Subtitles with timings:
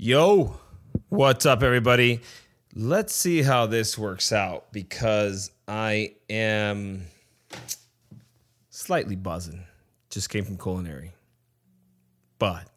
[0.00, 0.54] Yo,
[1.08, 2.20] what's up, everybody?
[2.72, 7.02] Let's see how this works out because I am
[8.70, 9.64] slightly buzzing.
[10.08, 11.14] Just came from culinary,
[12.38, 12.68] but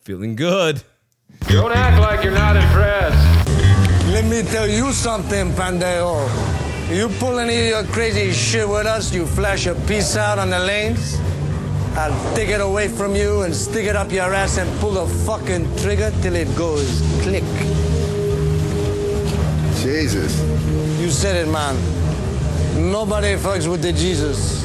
[0.00, 0.82] feeling good.
[1.48, 3.48] Don't act like you're not impressed.
[4.06, 6.26] Let me tell you something, pendejo.
[6.88, 10.48] You pull any of your crazy shit with us, you flash a piece out on
[10.48, 11.18] the lanes,
[11.96, 15.06] I'll take it away from you and stick it up your ass and pull the
[15.24, 17.44] fucking trigger till it goes click.
[19.80, 20.40] Jesus.
[21.00, 21.76] You said it, man.
[22.90, 24.64] Nobody fucks with the Jesus.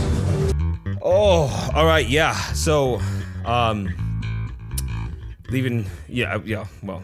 [1.03, 2.33] Oh, all right, yeah.
[2.53, 2.99] So,
[3.45, 3.93] um,
[5.49, 6.65] leaving, yeah, yeah.
[6.81, 7.03] Well,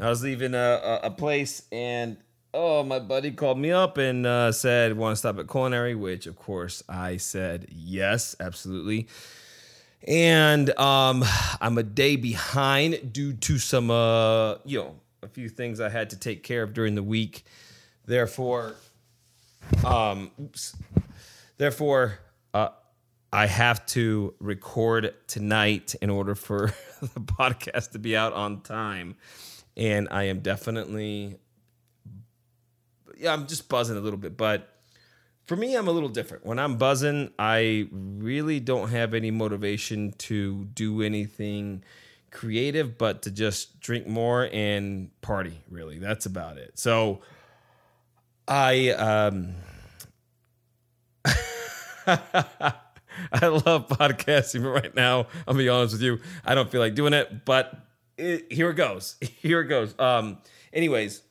[0.00, 2.16] I was leaving a, a, a place, and
[2.52, 6.26] oh, my buddy called me up and uh, said, "Want to stop at culinary?" Which,
[6.26, 9.08] of course, I said yes, absolutely.
[10.06, 11.24] And um,
[11.60, 16.10] I'm a day behind due to some, uh, you know, a few things I had
[16.10, 17.44] to take care of during the week.
[18.06, 18.74] Therefore,
[19.84, 20.74] um, oops.
[21.58, 22.18] Therefore,
[22.54, 22.70] uh,
[23.32, 29.16] I have to record tonight in order for the podcast to be out on time.
[29.76, 31.36] And I am definitely,
[33.20, 34.36] yeah, I'm just buzzing a little bit.
[34.36, 34.68] But
[35.44, 36.46] for me, I'm a little different.
[36.46, 41.84] When I'm buzzing, I really don't have any motivation to do anything
[42.30, 45.98] creative, but to just drink more and party, really.
[45.98, 46.78] That's about it.
[46.78, 47.20] So
[48.48, 49.54] I, um,
[52.06, 56.94] I love podcasting, but right now, I'll be honest with you, I don't feel like
[56.94, 57.44] doing it.
[57.44, 57.74] But
[58.16, 59.16] it, here it goes.
[59.20, 59.94] Here it goes.
[59.98, 60.38] Um,
[60.72, 61.22] anyways,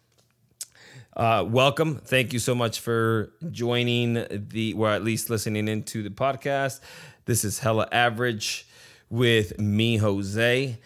[1.15, 1.97] uh, welcome.
[1.97, 6.79] Thank you so much for joining the, or at least listening into the podcast.
[7.25, 8.67] This is Hella Average
[9.09, 10.77] with me, Jose,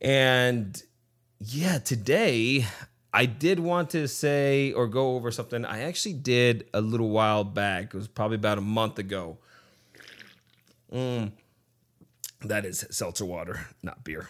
[0.00, 0.82] and
[1.40, 2.64] yeah, today
[3.12, 7.44] I did want to say or go over something I actually did a little while
[7.44, 7.86] back.
[7.86, 9.38] It was probably about a month ago.
[10.92, 11.32] Mm,
[12.42, 14.28] that is seltzer water, not beer.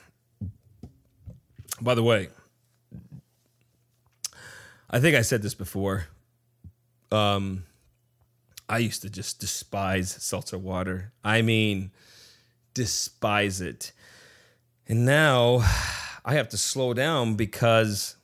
[1.81, 2.29] By the way,
[4.93, 6.07] I think I said this before.
[7.11, 7.65] Um,
[8.69, 11.13] I used to just despise seltzer water.
[11.25, 11.93] I mean,
[12.75, 13.93] despise it.
[14.87, 15.65] And now
[16.25, 18.17] I have to slow down because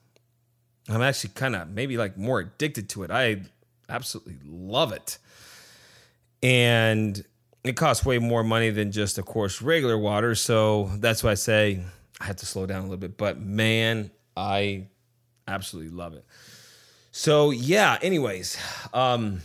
[0.88, 3.10] I'm actually kind of maybe like more addicted to it.
[3.10, 3.42] I
[3.88, 5.18] absolutely love it.
[6.42, 7.24] And
[7.64, 10.34] it costs way more money than just, of course, regular water.
[10.34, 11.82] So that's why I say
[12.20, 13.16] I have to slow down a little bit.
[13.16, 14.88] But man, I
[15.46, 16.24] absolutely love it.
[17.18, 18.56] So yeah, anyways,
[18.94, 19.40] um,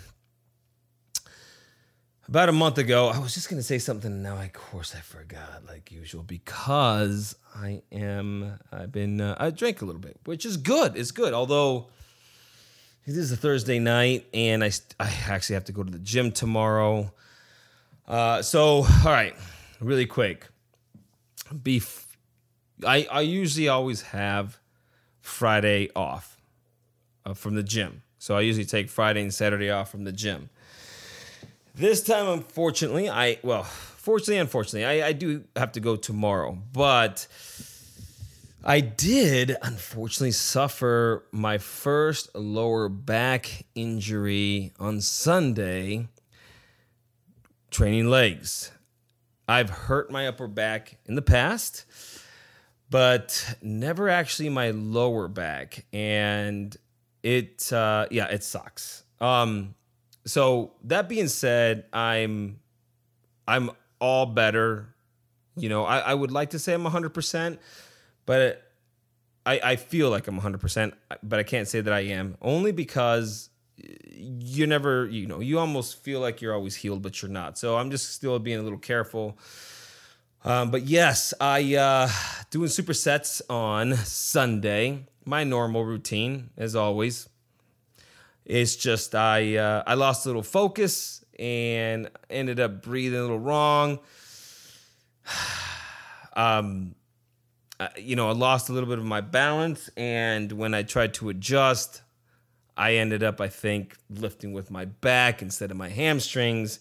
[2.27, 4.21] about a month ago, I was just gonna say something.
[4.21, 8.59] Now, of course, I forgot, like usual, because I am.
[8.71, 9.19] I've been.
[9.19, 10.95] Uh, I drank a little bit, which is good.
[10.95, 11.33] It's good.
[11.33, 11.87] Although
[13.07, 14.69] it is a Thursday night, and I
[14.99, 17.11] I actually have to go to the gym tomorrow.
[18.07, 19.33] Uh, so all right,
[19.79, 20.45] really quick.
[21.63, 22.05] Beef.
[22.85, 24.59] I I usually always have
[25.21, 26.32] Friday off
[27.25, 30.49] uh, from the gym, so I usually take Friday and Saturday off from the gym.
[31.75, 37.27] This time, unfortunately, I well, fortunately, unfortunately, I, I do have to go tomorrow, but
[38.63, 46.07] I did unfortunately suffer my first lower back injury on Sunday
[47.71, 48.71] training legs.
[49.47, 51.85] I've hurt my upper back in the past,
[52.89, 56.77] but never actually my lower back, and
[57.23, 59.03] it uh, yeah, it sucks.
[59.19, 59.75] Um,
[60.25, 62.59] so that being said, I'm
[63.47, 64.93] I'm all better.
[65.55, 67.59] You know, I, I would like to say I'm 100%,
[68.25, 68.63] but
[69.45, 73.49] I, I feel like I'm 100%, but I can't say that I am only because
[73.77, 77.57] you never, you know, you almost feel like you're always healed, but you're not.
[77.57, 79.37] So I'm just still being a little careful.
[80.43, 82.09] Um, but yes, I uh,
[82.49, 85.05] doing supersets on Sunday.
[85.25, 87.29] My normal routine, as always.
[88.45, 93.39] It's just I uh, I lost a little focus and ended up breathing a little
[93.39, 93.99] wrong.
[96.35, 96.95] um,
[97.97, 101.29] you know, I lost a little bit of my balance, and when I tried to
[101.29, 102.01] adjust,
[102.75, 106.79] I ended up, I think, lifting with my back instead of my hamstrings,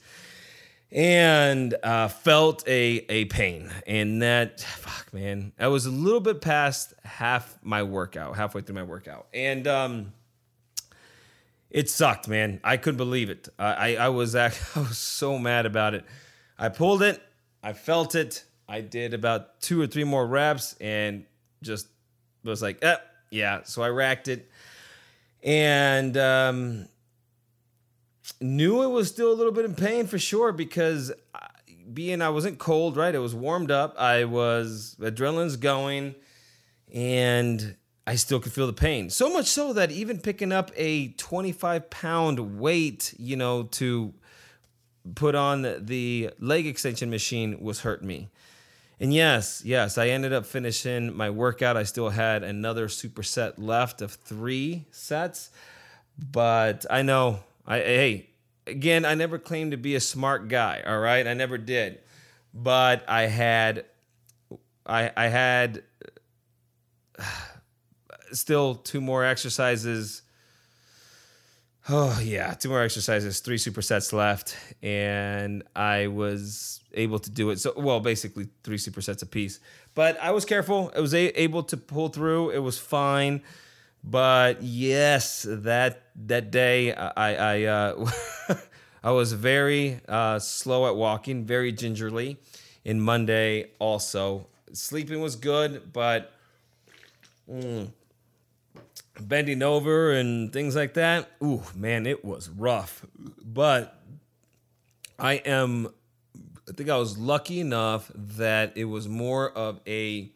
[0.92, 3.70] and uh, felt a a pain.
[3.86, 8.76] And that, fuck, man, I was a little bit past half my workout, halfway through
[8.76, 10.12] my workout, and um
[11.70, 12.60] it sucked, man.
[12.62, 13.48] I couldn't believe it.
[13.58, 16.04] I, I, I was I was so mad about it.
[16.58, 17.20] I pulled it.
[17.62, 18.44] I felt it.
[18.68, 21.24] I did about two or three more reps and
[21.62, 21.88] just
[22.44, 22.96] was like, eh,
[23.30, 23.62] yeah.
[23.64, 24.50] So I racked it,
[25.42, 26.88] and um,
[28.40, 31.48] knew it was still a little bit in pain for sure because I-
[31.92, 33.14] being I wasn't cold, right?
[33.14, 33.94] It was warmed up.
[33.98, 36.14] I was adrenaline's going,
[36.92, 37.76] and
[38.06, 39.10] I still could feel the pain.
[39.10, 44.14] So much so that even picking up a 25 pound weight, you know, to
[45.14, 48.28] put on the leg extension machine was hurting me.
[49.00, 51.76] And yes, yes, I ended up finishing my workout.
[51.76, 55.50] I still had another superset left of three sets,
[56.30, 58.30] but I know I hey,
[58.66, 61.26] again, I never claimed to be a smart guy, all right?
[61.26, 62.00] I never did.
[62.54, 63.84] But I had
[64.86, 65.82] I I had
[68.32, 70.22] still two more exercises.
[71.88, 77.58] Oh yeah, two more exercises, three supersets left, and I was able to do it.
[77.58, 79.58] So well, basically three supersets piece,
[79.94, 80.92] But I was careful.
[80.96, 82.50] I was a- able to pull through.
[82.50, 83.42] It was fine.
[84.04, 88.10] But yes, that that day I I uh,
[89.04, 92.38] I was very uh, slow at walking, very gingerly.
[92.84, 96.32] And Monday also, sleeping was good, but
[99.20, 101.30] bending over and things like that.
[101.42, 103.06] Ooh, man, it was rough.
[103.44, 103.98] But
[105.18, 105.88] I am
[106.68, 110.30] I think I was lucky enough that it was more of a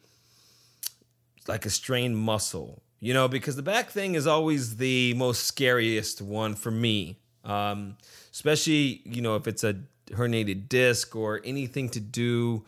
[1.49, 6.20] like a strained muscle, you know, because the back thing is always the most scariest
[6.20, 7.20] one for me.
[7.44, 7.99] Um,
[8.32, 9.76] especially, you know, if it's a
[10.08, 12.64] herniated disc or anything to do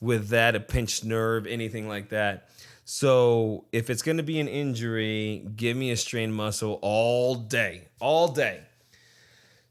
[0.00, 2.48] with that, a pinched nerve, anything like that.
[2.84, 7.86] So if it's going to be an injury, give me a strained muscle all day,
[8.00, 8.62] all day.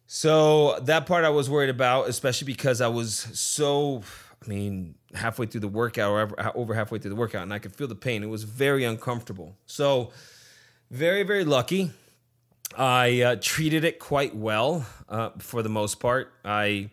[0.07, 4.01] So that part I was worried about, especially because I was so,
[4.41, 7.75] I mean, halfway through the workout or over- halfway through the workout, and I could
[7.75, 8.23] feel the pain.
[8.23, 9.55] It was very uncomfortable.
[9.65, 10.11] So,
[10.91, 11.91] very, very lucky.
[12.77, 16.31] I uh, treated it quite well uh, for the most part.
[16.43, 16.89] I,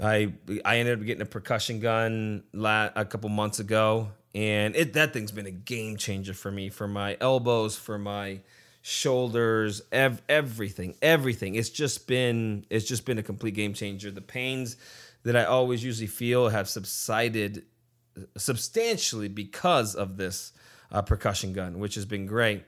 [0.00, 0.32] I,
[0.64, 5.12] I ended up getting a percussion gun la- a couple months ago, and it that
[5.12, 8.40] thing's been a game changer for me for my elbows, for my
[8.82, 11.54] shoulders, ev- everything, everything.
[11.54, 14.10] It's just been it's just been a complete game changer.
[14.10, 14.76] The pains
[15.24, 17.64] that I always usually feel have subsided
[18.36, 20.52] substantially because of this
[20.92, 22.62] uh, percussion gun, which has been great.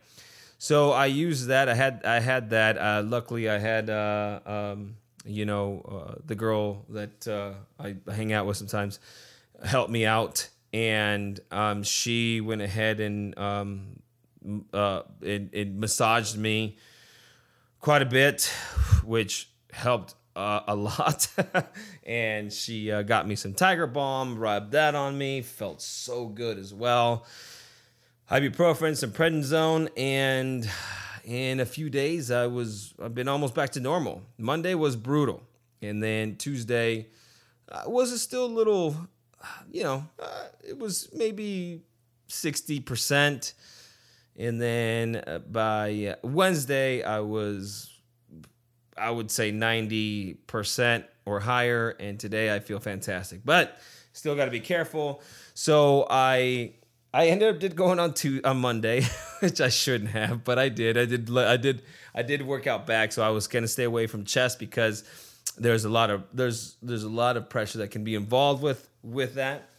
[0.59, 1.69] So I used that.
[1.69, 2.79] I had I had that.
[2.79, 8.33] Uh, luckily, I had uh, um, you know uh, the girl that uh, I hang
[8.33, 8.99] out with sometimes
[9.63, 14.01] help me out, and um, she went ahead and um,
[14.73, 16.79] uh, it, it massaged me
[17.81, 18.51] quite a bit,
[19.05, 21.27] which helped uh, a lot.
[22.05, 26.59] and she uh, got me some Tiger Balm, rubbed that on me, felt so good
[26.59, 27.27] as well.
[28.31, 30.69] Ibuprofen, some prednisone, and
[31.25, 34.23] in a few days, I was I've been almost back to normal.
[34.37, 35.43] Monday was brutal,
[35.81, 37.09] and then Tuesday
[37.71, 38.97] uh, was still a little,
[39.71, 41.83] you know, uh, it was maybe
[42.29, 43.55] sixty percent.
[44.39, 47.96] And then uh, by uh, Wednesday, I was,
[48.99, 51.91] I would say 90% or higher.
[51.91, 53.79] And today I feel fantastic, but
[54.13, 55.23] still got to be careful.
[55.55, 56.73] So I,
[57.13, 59.05] I ended up did going on to on Monday,
[59.41, 60.99] which I shouldn't have, but I did.
[60.99, 61.37] I did.
[61.37, 61.83] I did.
[62.15, 65.05] I did work out back, so I was gonna stay away from chest because
[65.57, 68.89] there's a lot of there's there's a lot of pressure that can be involved with
[69.03, 69.71] with that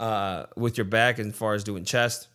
[0.00, 2.28] uh, with your back as far as doing chest.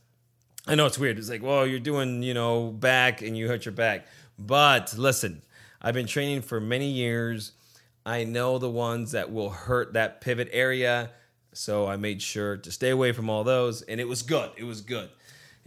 [0.68, 1.18] I know it's weird.
[1.18, 4.08] It's like, well, you're doing, you know, back and you hurt your back.
[4.40, 5.42] But listen,
[5.86, 7.52] I've been training for many years.
[8.08, 11.12] I know the ones that will hurt that pivot area.
[11.54, 13.84] So I made sure to stay away from all those.
[13.84, 14.50] And it was good.
[14.58, 15.10] It was good.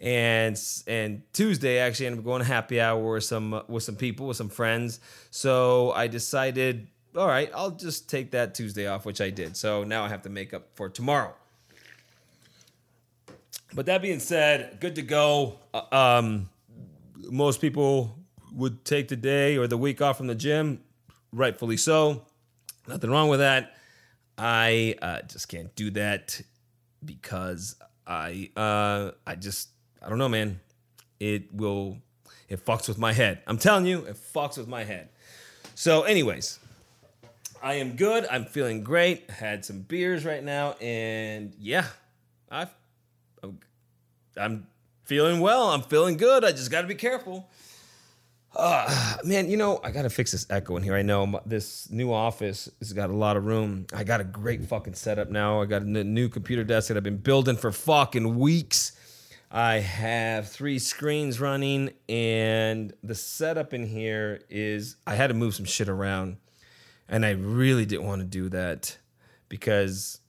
[0.00, 3.94] And and Tuesday I actually ended up going to happy hour with some with some
[3.94, 4.98] people, with some friends.
[5.30, 9.56] So I decided, all right, I'll just take that Tuesday off, which I did.
[9.56, 11.32] So now I have to make up for tomorrow.
[13.72, 15.60] But that being said, good to go.
[15.72, 16.48] Uh, Um,
[17.16, 18.17] most people
[18.58, 20.80] would take the day or the week off from the gym,
[21.32, 22.24] rightfully so.
[22.88, 23.76] Nothing wrong with that.
[24.36, 26.40] I uh, just can't do that
[27.04, 29.68] because I uh, I just
[30.02, 30.60] I don't know, man.
[31.20, 31.98] It will
[32.48, 33.42] it fucks with my head.
[33.46, 35.10] I'm telling you, it fucks with my head.
[35.74, 36.58] So, anyways,
[37.62, 38.26] I am good.
[38.30, 39.30] I'm feeling great.
[39.30, 41.86] Had some beers right now, and yeah,
[42.50, 42.66] I
[43.42, 43.60] I'm,
[44.36, 44.66] I'm
[45.04, 45.68] feeling well.
[45.68, 46.44] I'm feeling good.
[46.44, 47.48] I just got to be careful.
[48.56, 50.94] Uh, man, you know, I got to fix this echo in here.
[50.94, 53.86] I know my- this new office has got a lot of room.
[53.92, 55.60] I got a great fucking setup now.
[55.60, 58.92] I got a n- new computer desk that I've been building for fucking weeks.
[59.50, 65.54] I have three screens running, and the setup in here is I had to move
[65.54, 66.36] some shit around,
[67.08, 68.98] and I really didn't want to do that
[69.48, 70.20] because,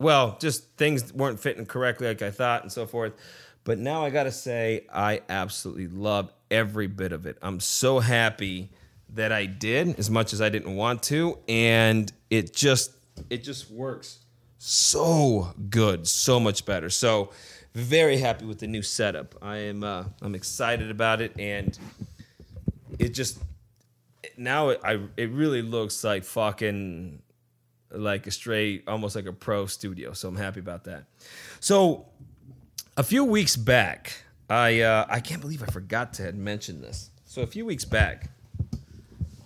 [0.00, 3.12] well, just things weren't fitting correctly like I thought, and so forth.
[3.62, 7.38] But now I gotta say, I absolutely love every bit of it.
[7.42, 8.70] I'm so happy
[9.14, 12.92] that I did, as much as I didn't want to, and it just
[13.30, 14.18] it just works
[14.58, 16.90] so good, so much better.
[16.90, 17.30] So
[17.74, 19.34] very happy with the new setup.
[19.42, 21.78] I am uh, I'm excited about it, and
[22.98, 23.38] it just
[24.36, 27.22] now it, I it really looks like fucking
[27.90, 30.12] like a straight, almost like a pro studio.
[30.12, 31.04] So I'm happy about that.
[31.60, 32.06] So
[32.96, 37.10] a few weeks back, I uh, I can't believe I forgot to had mentioned this.
[37.24, 38.30] So a few weeks back,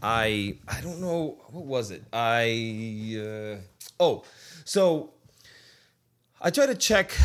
[0.03, 2.05] I I don't know what was it.
[2.13, 3.57] I uh,
[3.99, 4.25] oh,
[4.65, 5.13] so
[6.41, 7.17] I try to check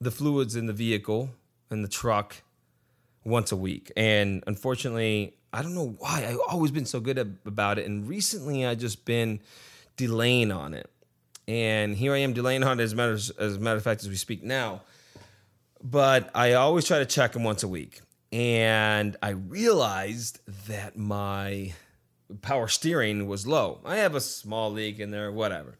[0.00, 1.30] the fluids in the vehicle
[1.70, 2.36] in the truck
[3.24, 7.26] once a week, and unfortunately, I don't know why I've always been so good at,
[7.46, 9.40] about it, and recently I just been
[9.96, 10.90] delaying on it,
[11.48, 14.08] and here I am delaying on it as matter as a matter of fact as
[14.08, 14.82] we speak now.
[15.82, 18.00] But I always try to check them once a week,
[18.32, 21.72] and I realized that my
[22.42, 23.80] power steering was low.
[23.84, 25.78] I have a small leak in there, whatever.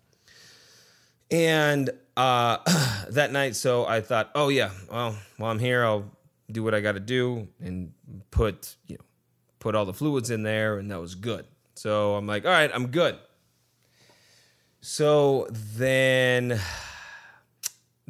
[1.30, 2.58] And uh,
[3.10, 6.10] that night, so I thought, oh yeah, well, while I'm here, I'll
[6.50, 7.92] do what I got to do and
[8.30, 9.04] put, you know,
[9.58, 11.46] put all the fluids in there, and that was good.
[11.74, 13.16] So I'm like, all right, I'm good.
[14.80, 16.58] So then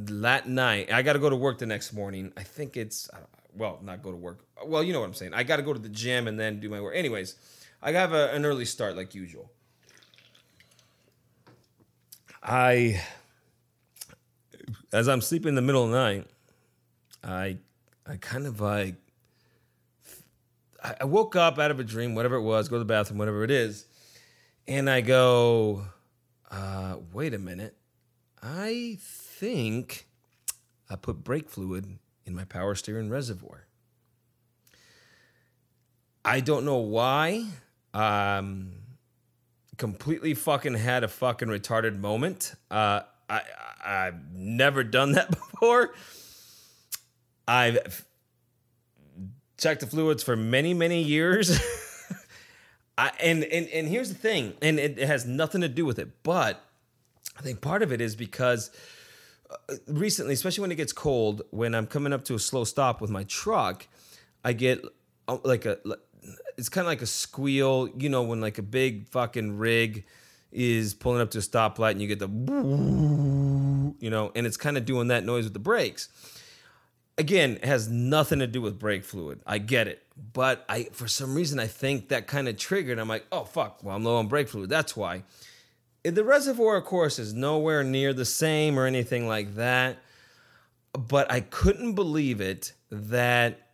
[0.06, 2.32] that night, I got to go to work the next morning.
[2.36, 3.08] I think it's,
[3.54, 4.44] well, not go to work.
[4.64, 5.34] Well, you know what I'm saying.
[5.34, 6.94] I got to go to the gym and then do my work.
[6.96, 7.34] Anyways,
[7.82, 9.50] I have a, an early start like usual.
[12.42, 13.02] I,
[14.92, 16.26] as I'm sleeping in the middle of the night,
[17.22, 17.58] I,
[18.06, 18.94] I kind of like,
[20.82, 23.44] I woke up out of a dream, whatever it was, go to the bathroom, whatever
[23.44, 23.84] it is,
[24.66, 25.84] and I go,
[26.50, 27.76] uh, wait a minute,
[28.42, 28.96] I
[29.40, 30.06] think
[30.90, 33.66] I put brake fluid in my power steering reservoir.
[36.22, 37.46] I don't know why.
[37.94, 38.72] Um,
[39.78, 42.54] completely fucking had a fucking retarded moment.
[42.70, 43.40] Uh, I,
[43.84, 45.94] I I've never done that before.
[47.48, 48.04] I've
[49.56, 51.58] checked the fluids for many many years.
[52.98, 55.98] I, and and and here's the thing, and it, it has nothing to do with
[55.98, 56.62] it, but
[57.38, 58.70] I think part of it is because
[59.86, 63.10] recently, especially when it gets cold, when I'm coming up to a slow stop with
[63.10, 63.86] my truck,
[64.44, 64.84] I get
[65.28, 65.78] uh, like a
[66.56, 70.04] it's kind of like a squeal, you know, when like a big fucking rig
[70.52, 72.28] is pulling up to a stoplight and you get the
[74.00, 76.08] you know, and it's kind of doing that noise with the brakes.
[77.18, 79.40] Again, it has nothing to do with brake fluid.
[79.46, 80.02] I get it.
[80.32, 82.98] But I for some reason I think that kind of triggered.
[82.98, 84.70] I'm like, "Oh fuck, well I'm low on brake fluid.
[84.70, 85.24] That's why."
[86.02, 89.98] The reservoir, of course, is nowhere near the same or anything like that.
[90.92, 93.68] But I couldn't believe it that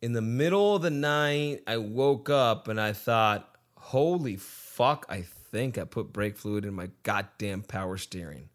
[0.00, 5.22] in the middle of the night, I woke up and I thought, holy fuck, I
[5.50, 8.50] think I put brake fluid in my goddamn power steering.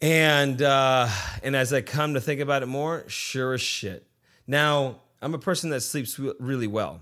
[0.00, 1.08] And uh,
[1.42, 4.06] and as I come to think about it more, sure as shit.
[4.46, 7.00] Now, I'm a person that sleeps really well.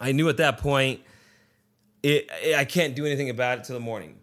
[0.00, 1.00] I knew at that point
[2.06, 4.18] it, I can't do anything about it till the morning.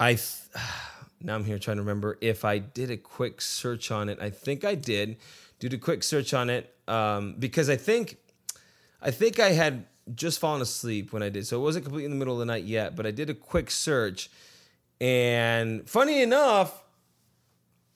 [0.00, 0.24] I th-
[1.20, 4.18] now I'm here trying to remember if I did a quick search on it.
[4.20, 5.18] I think I did.
[5.58, 8.18] Did a quick search on it um, because I think
[9.00, 12.10] I think I had just fallen asleep when I did, so it wasn't completely in
[12.10, 12.94] the middle of the night yet.
[12.94, 14.30] But I did a quick search,
[15.00, 16.82] and funny enough,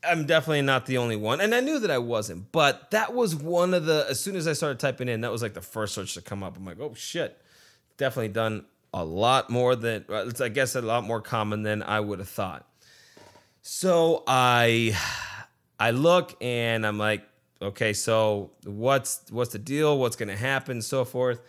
[0.03, 2.51] I'm definitely not the only one, and I knew that I wasn't.
[2.51, 4.07] But that was one of the.
[4.09, 6.43] As soon as I started typing in, that was like the first search to come
[6.43, 6.57] up.
[6.57, 7.41] I'm like, oh shit,
[7.99, 10.05] definitely done a lot more than.
[10.09, 12.67] It's I guess a lot more common than I would have thought.
[13.63, 14.97] So I,
[15.79, 17.23] I look and I'm like,
[17.61, 19.99] okay, so what's what's the deal?
[19.99, 20.83] What's going to happen?
[20.83, 21.41] So forth.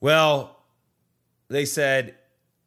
[0.00, 0.58] Well,
[1.48, 2.14] they said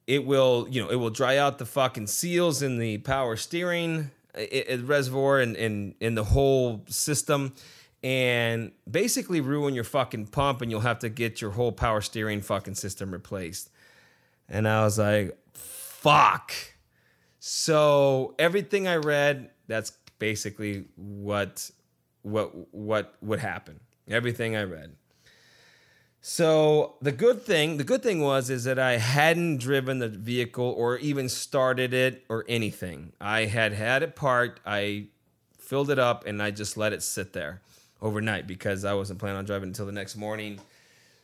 [0.08, 4.12] it will, you know, it will dry out the fucking seals in the power steering
[4.38, 5.56] i- i- reservoir and
[6.00, 7.54] in the whole system
[8.06, 12.40] and basically ruin your fucking pump and you'll have to get your whole power steering
[12.40, 13.72] fucking system replaced.
[14.48, 16.54] And I was like, fuck.
[17.40, 21.72] So everything I read, that's basically what
[22.22, 23.80] what what would happen.
[24.08, 24.96] Everything I read.
[26.22, 30.76] So the good thing, the good thing was is that I hadn't driven the vehicle
[30.78, 33.14] or even started it or anything.
[33.20, 34.60] I had had it parked.
[34.64, 35.08] I
[35.58, 37.62] filled it up, and I just let it sit there
[38.06, 40.60] overnight because I wasn't planning on driving until the next morning.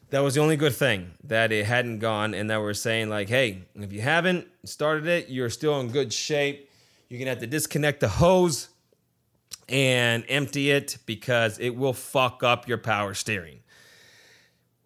[0.09, 3.29] That was the only good thing that it hadn't gone, and that we're saying like,
[3.29, 6.69] hey, if you haven't started it, you're still in good shape.
[7.07, 8.69] You're gonna have to disconnect the hose
[9.69, 13.59] and empty it because it will fuck up your power steering.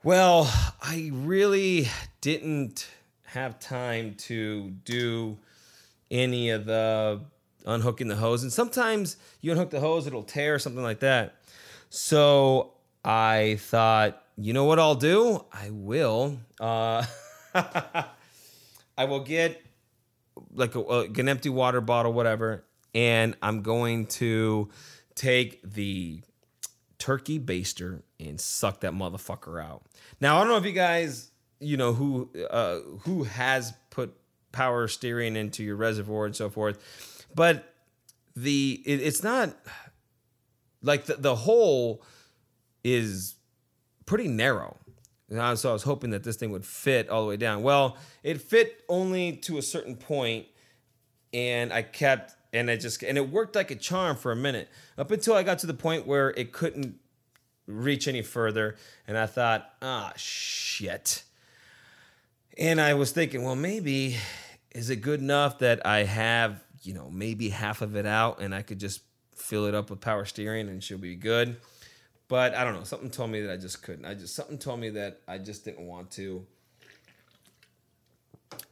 [0.04, 1.88] Well, I really
[2.22, 2.88] didn't
[3.24, 5.40] have time to do
[6.12, 7.22] any of the
[7.66, 8.44] unhooking the hose.
[8.44, 11.36] And sometimes you unhook the hose, it'll tear or something like that.
[11.90, 12.74] So
[13.04, 15.46] I thought, you know what I'll do?
[15.52, 16.40] I will.
[16.60, 17.06] Uh,
[18.98, 19.62] I will get
[20.54, 24.70] like a, an empty water bottle, whatever, and I'm going to
[25.16, 26.22] take the
[26.98, 29.84] turkey baster and suck that motherfucker out.
[30.20, 34.14] Now I don't know if you guys, you know, who uh, who has put
[34.52, 37.74] power steering into your reservoir and so forth, but
[38.36, 39.56] the it, it's not
[40.86, 42.04] like the, the hole
[42.84, 43.36] is
[44.06, 44.78] pretty narrow.
[45.30, 47.64] And so I was hoping that this thing would fit all the way down.
[47.64, 50.46] Well, it fit only to a certain point,
[51.34, 54.70] and I kept and it just and it worked like a charm for a minute
[54.98, 57.00] up until I got to the point where it couldn't
[57.68, 58.76] reach any further,
[59.08, 61.24] and I thought, ah, shit.
[62.58, 64.18] And I was thinking, well, maybe
[64.74, 68.54] is it good enough that I have you know maybe half of it out, and
[68.54, 69.02] I could just
[69.46, 71.58] fill it up with power steering, and she'll be good.
[72.28, 72.84] But I don't know.
[72.84, 74.06] Something told me that I just couldn't.
[74.06, 76.46] I just something told me that I just didn't want to,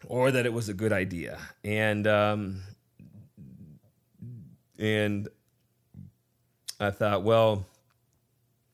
[0.07, 1.37] or that it was a good idea.
[1.63, 2.61] And um,
[4.79, 5.27] and
[6.79, 7.65] I thought, well,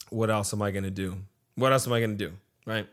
[0.09, 1.17] what else am I going to do?
[1.55, 2.33] What else am I going to do?
[2.65, 2.87] Right.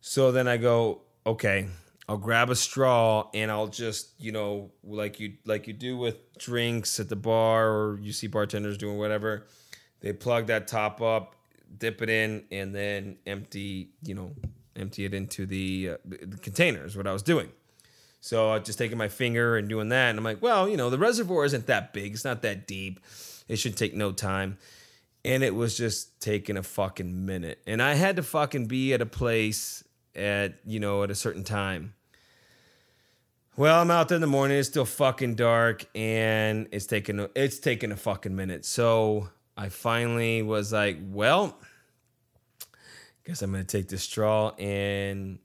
[0.00, 1.66] So then I go, okay,
[2.08, 6.38] I'll grab a straw and I'll just, you know, like you like you do with
[6.38, 9.46] drinks at the bar or you see bartenders doing whatever.
[10.00, 11.34] They plug that top up,
[11.78, 14.32] dip it in, and then empty, you know,
[14.76, 16.96] empty it into the, uh, the containers.
[16.96, 17.50] What I was doing.
[18.20, 20.90] So I just taking my finger and doing that, and I'm like, well, you know,
[20.90, 22.12] the reservoir isn't that big.
[22.12, 23.00] It's not that deep.
[23.48, 24.58] It should take no time.
[25.24, 27.60] And it was just taking a fucking minute.
[27.66, 29.82] And I had to fucking be at a place
[30.16, 31.94] at, you know, at a certain time.
[33.56, 34.58] Well, I'm out there in the morning.
[34.58, 38.66] It's still fucking dark, and it's taking it's taking a fucking minute.
[38.66, 41.58] So I finally was like, well,
[43.26, 45.38] guess I'm gonna take this straw and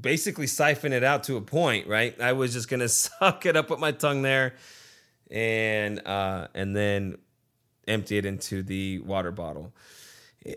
[0.00, 2.20] basically siphon it out to a point, right?
[2.20, 4.54] I was just gonna suck it up with my tongue there,
[5.30, 7.18] and uh, and then
[7.86, 9.72] empty it into the water bottle,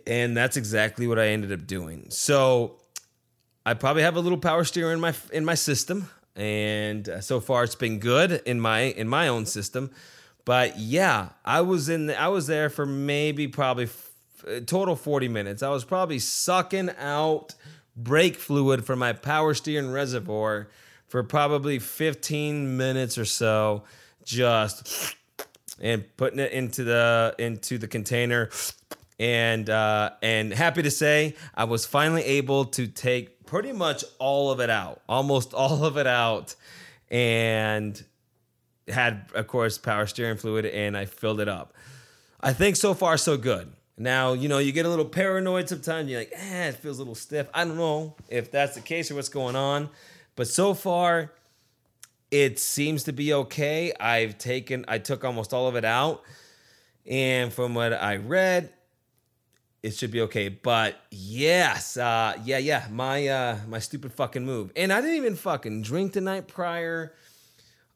[0.08, 2.08] and that's exactly what I ended up doing.
[2.10, 2.80] So
[3.65, 7.39] I probably have a little power steer in my in my system, and uh, so
[7.39, 9.91] far it's been good in my in my own system.
[10.46, 15.30] But yeah, I was in the, I was there for maybe probably f- total 40
[15.30, 15.63] minutes.
[15.63, 17.56] I was probably sucking out
[17.96, 20.67] brake fluid from my power steering reservoir
[21.08, 23.84] for probably 15 minutes or so
[24.26, 25.15] just
[25.80, 28.50] and putting it into the into the container
[29.23, 34.51] and uh and happy to say I was finally able to take pretty much all
[34.51, 36.55] of it out almost all of it out
[37.09, 38.03] and
[38.88, 41.73] had of course power steering fluid and I filled it up
[42.41, 46.09] I think so far so good now, you know, you get a little paranoid sometimes.
[46.09, 47.47] You're like, eh, it feels a little stiff.
[47.53, 49.89] I don't know if that's the case or what's going on.
[50.36, 51.31] But so far,
[52.31, 53.93] it seems to be okay.
[53.99, 56.23] I've taken, I took almost all of it out.
[57.05, 58.73] And from what I read,
[59.84, 60.48] it should be okay.
[60.48, 64.72] But yes, uh, yeah, yeah, my uh, my stupid fucking move.
[64.76, 67.13] And I didn't even fucking drink the night prior.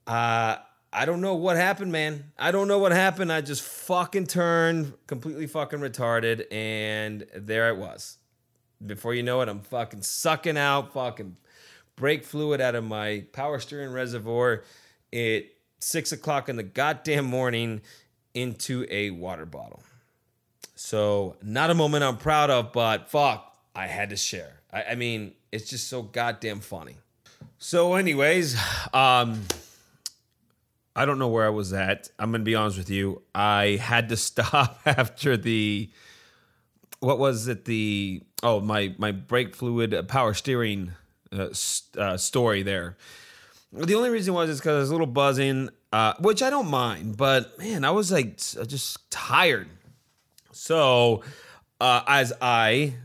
[0.05, 0.57] Uh,
[0.91, 2.31] I don't know what happened, man.
[2.37, 3.31] I don't know what happened.
[3.31, 8.17] I just fucking turned completely fucking retarded, and there it was.
[8.85, 11.37] Before you know it, I'm fucking sucking out fucking
[11.95, 14.63] brake fluid out of my power steering reservoir
[15.13, 15.43] at
[15.79, 17.81] six o'clock in the goddamn morning
[18.33, 19.81] into a water bottle.
[20.79, 24.61] So, not a moment I'm proud of, but fuck, I had to share.
[24.71, 26.97] I, I mean, it's just so goddamn funny.
[27.57, 28.55] So, anyways,
[28.93, 29.41] um,
[30.95, 32.09] I don't know where I was at.
[32.19, 33.23] I'm gonna be honest with you.
[33.33, 35.89] I had to stop after the
[36.99, 37.65] what was it?
[37.65, 40.91] The oh my my brake fluid power steering
[41.31, 41.49] uh,
[41.97, 42.97] uh, story there.
[43.73, 46.69] The only reason was is because I was a little buzzing, uh, which I don't
[46.69, 47.17] mind.
[47.17, 49.69] But man, I was like just tired.
[50.57, 51.23] So
[51.79, 52.95] uh, as I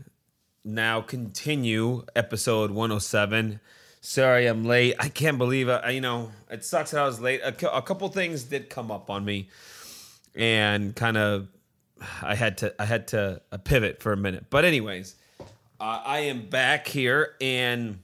[0.65, 3.59] now continue episode 107
[4.05, 4.95] Sorry, I'm late.
[4.99, 5.69] I can't believe.
[5.69, 7.39] I, you know, it sucks that I was late.
[7.39, 9.47] A, a couple things did come up on me,
[10.35, 11.47] and kind of,
[12.21, 14.47] I had to, I had to uh, pivot for a minute.
[14.49, 17.99] But anyways, uh, I am back here and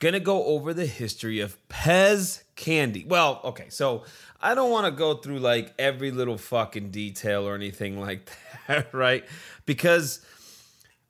[0.00, 3.04] gonna go over the history of Pez candy.
[3.06, 4.04] Well, okay, so
[4.40, 8.30] I don't want to go through like every little fucking detail or anything like
[8.66, 9.24] that, right?
[9.66, 10.24] Because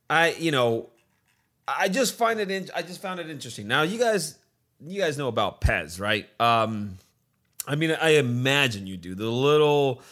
[0.08, 0.90] I, you know,
[1.66, 3.66] I just find it in, I just found it interesting.
[3.66, 4.38] Now, you guys,
[4.80, 6.28] you guys know about Pez, right?
[6.40, 6.98] Um,
[7.66, 10.02] I mean, I imagine you do the little,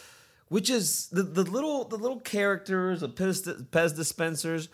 [0.49, 4.69] which is the, the little the little characters, the Pez, Pez dispensers,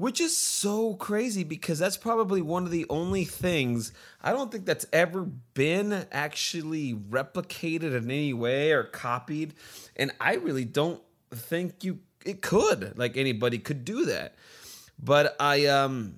[0.00, 4.64] which is so crazy because that's probably one of the only things I don't think
[4.64, 9.52] that's ever been actually replicated in any way or copied,
[9.96, 14.36] and I really don't think you it could like anybody could do that.
[14.98, 16.14] But I um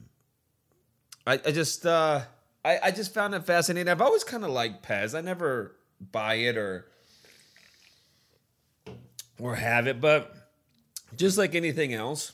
[1.27, 2.21] I, I just uh
[2.65, 3.91] I, I just found it fascinating.
[3.91, 5.19] I've always kind of liked Pez.
[5.19, 5.75] I never
[6.13, 6.87] buy it or
[9.41, 10.37] or have it, but
[11.17, 12.31] just like anything else,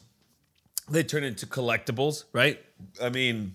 [0.91, 2.61] they turn into collectibles, right?
[3.03, 3.55] I mean,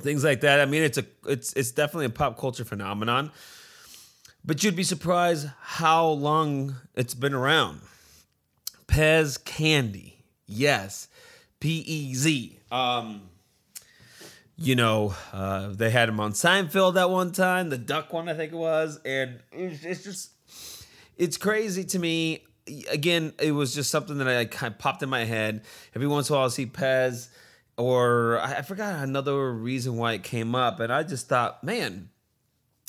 [0.00, 0.60] things like that.
[0.60, 3.32] I mean, it's a it's it's definitely a pop culture phenomenon.
[4.44, 7.80] But you'd be surprised how long it's been around.
[8.86, 10.24] Pez candy.
[10.46, 11.08] Yes.
[11.60, 12.58] P E Z.
[12.70, 13.22] Um
[14.60, 18.34] you know, uh, they had him on Seinfeld at one time, the duck one, I
[18.34, 20.32] think it was, and it's, it's just,
[21.16, 22.42] it's crazy to me.
[22.90, 25.62] Again, it was just something that I kind of popped in my head.
[25.94, 27.28] Every once in a while, I'll see Pez,
[27.76, 32.10] or I, I forgot another reason why it came up, and I just thought, man,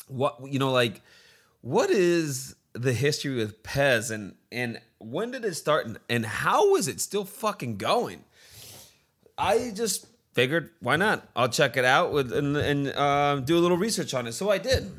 [0.07, 1.01] what you know, like,
[1.61, 6.75] what is the history with Pez, and and when did it start, and, and how
[6.75, 8.23] is it still fucking going?
[9.37, 11.27] I just figured why not?
[11.35, 14.33] I'll check it out with and, and uh, do a little research on it.
[14.33, 14.91] So I did.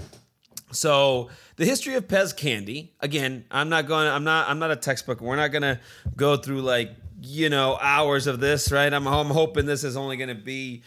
[0.72, 2.94] So the history of Pez candy.
[3.00, 4.06] Again, I'm not going.
[4.06, 4.48] I'm not.
[4.48, 5.20] I'm not a textbook.
[5.20, 5.80] We're not going to
[6.16, 8.92] go through like you know hours of this, right?
[8.92, 9.06] I'm.
[9.06, 10.82] I'm hoping this is only going to be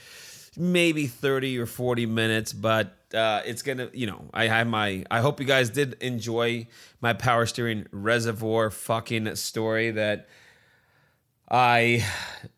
[0.55, 3.89] maybe 30 or 40 minutes, but uh, it's gonna.
[3.93, 5.03] You know, I have my.
[5.11, 6.67] I hope you guys did enjoy
[7.01, 10.27] my power steering reservoir fucking story that.
[11.51, 12.03] I,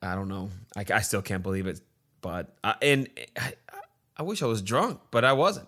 [0.02, 0.52] I don't know.
[0.78, 1.82] I, I still can't believe it,
[2.22, 3.54] but I, and I,
[4.16, 5.68] I wish I was drunk, but I wasn't.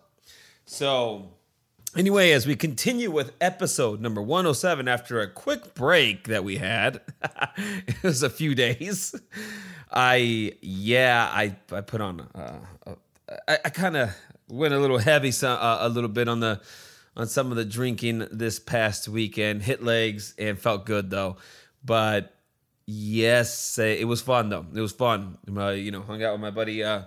[0.65, 1.33] So,
[1.97, 7.01] anyway, as we continue with episode number 107, after a quick break that we had,
[7.57, 9.15] it was a few days.
[9.91, 12.59] I, yeah, I, I put on, uh,
[13.47, 14.15] I, I kind of
[14.47, 16.61] went a little heavy, so, uh, a little bit on the,
[17.15, 19.63] on some of the drinking this past weekend.
[19.63, 21.37] Hit legs and felt good though,
[21.83, 22.33] but
[22.89, 24.65] Yes, uh, it was fun though.
[24.73, 25.37] It was fun.
[25.45, 27.01] You know, hung out with my buddy uh,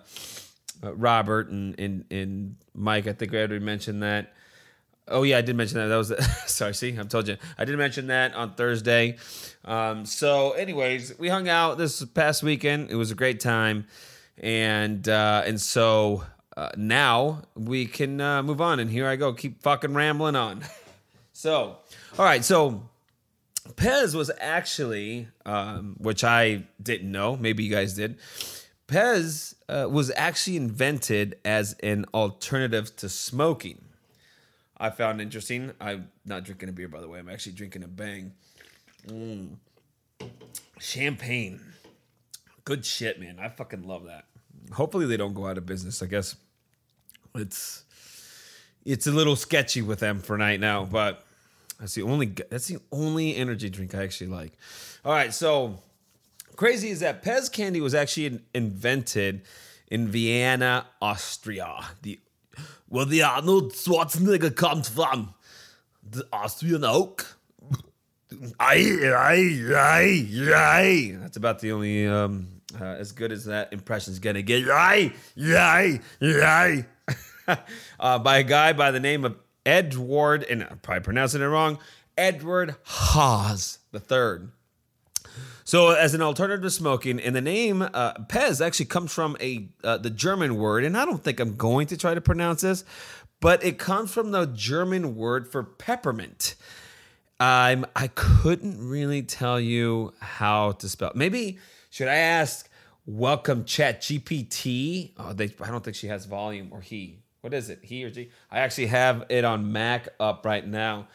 [0.84, 3.06] uh, Robert and, and and Mike.
[3.06, 4.34] I think I already mentioned that.
[5.10, 5.86] Oh yeah, I did mention that.
[5.86, 6.74] That was the, sorry.
[6.74, 7.36] See, I told you.
[7.58, 9.16] I did mention that on Thursday.
[9.64, 12.90] Um, so, anyways, we hung out this past weekend.
[12.90, 13.86] It was a great time,
[14.38, 16.24] and uh, and so
[16.56, 18.80] uh, now we can uh, move on.
[18.80, 20.62] And here I go, keep fucking rambling on.
[21.32, 21.76] so,
[22.18, 22.82] all right, so
[23.74, 28.18] Pez was actually, um, which I didn't know, maybe you guys did.
[28.88, 33.84] Pez uh, was actually invented as an alternative to smoking.
[34.80, 35.72] I found interesting.
[35.78, 37.18] I'm not drinking a beer, by the way.
[37.18, 38.32] I'm actually drinking a bang.
[39.06, 39.56] Mm.
[40.78, 41.60] Champagne.
[42.64, 43.38] Good shit, man.
[43.38, 44.24] I fucking love that.
[44.72, 46.02] Hopefully they don't go out of business.
[46.02, 46.34] I guess
[47.34, 47.84] it's
[48.84, 51.24] it's a little sketchy with them for right now, but
[51.78, 54.52] that's the only that's the only energy drink I actually like.
[55.04, 55.78] All right, so
[56.56, 59.42] crazy is that Pez candy was actually invented
[59.88, 61.84] in Vienna, Austria.
[62.02, 62.18] The
[62.90, 65.32] where the Arnold Schwarzenegger comes from,
[66.02, 67.38] the Austrian oak.
[68.58, 69.64] Aye, aye,
[70.54, 71.16] aye.
[71.20, 72.48] That's about the only um,
[72.78, 74.66] uh, as good as that impression's gonna get.
[77.98, 81.80] Uh, by a guy by the name of Edward, and I'm probably pronouncing it wrong,
[82.16, 84.52] Edward Haas the third.
[85.70, 89.68] So, as an alternative to smoking, and the name uh, Pez actually comes from a
[89.84, 92.84] uh, the German word, and I don't think I'm going to try to pronounce this,
[93.38, 96.56] but it comes from the German word for peppermint.
[97.38, 101.12] Um, I couldn't really tell you how to spell.
[101.14, 102.68] Maybe should I ask?
[103.06, 105.12] Welcome, Chat GPT.
[105.18, 105.54] Oh, they.
[105.60, 107.20] I don't think she has volume or he.
[107.42, 107.78] What is it?
[107.84, 108.32] He or she?
[108.50, 111.06] I actually have it on Mac up right now,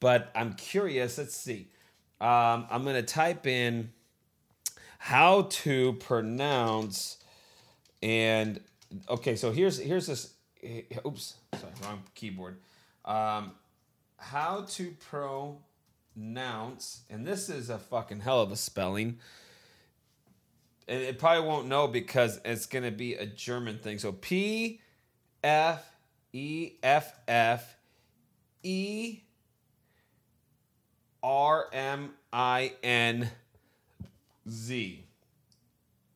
[0.00, 1.16] but I'm curious.
[1.16, 1.68] Let's see.
[2.20, 3.92] Um, I'm gonna type in
[5.02, 7.16] how to pronounce,
[8.02, 8.60] and
[9.08, 10.34] okay, so here's here's this.
[11.06, 12.58] Oops, sorry, wrong keyboard.
[13.06, 13.52] Um,
[14.18, 14.94] how to
[16.14, 19.18] pronounce, and this is a fucking hell of a spelling.
[20.86, 23.98] And it probably won't know because it's gonna be a German thing.
[23.98, 24.82] So P
[25.42, 25.82] F
[26.34, 27.74] E F F
[28.62, 29.20] E
[31.22, 33.30] R M I N
[34.48, 35.04] Z.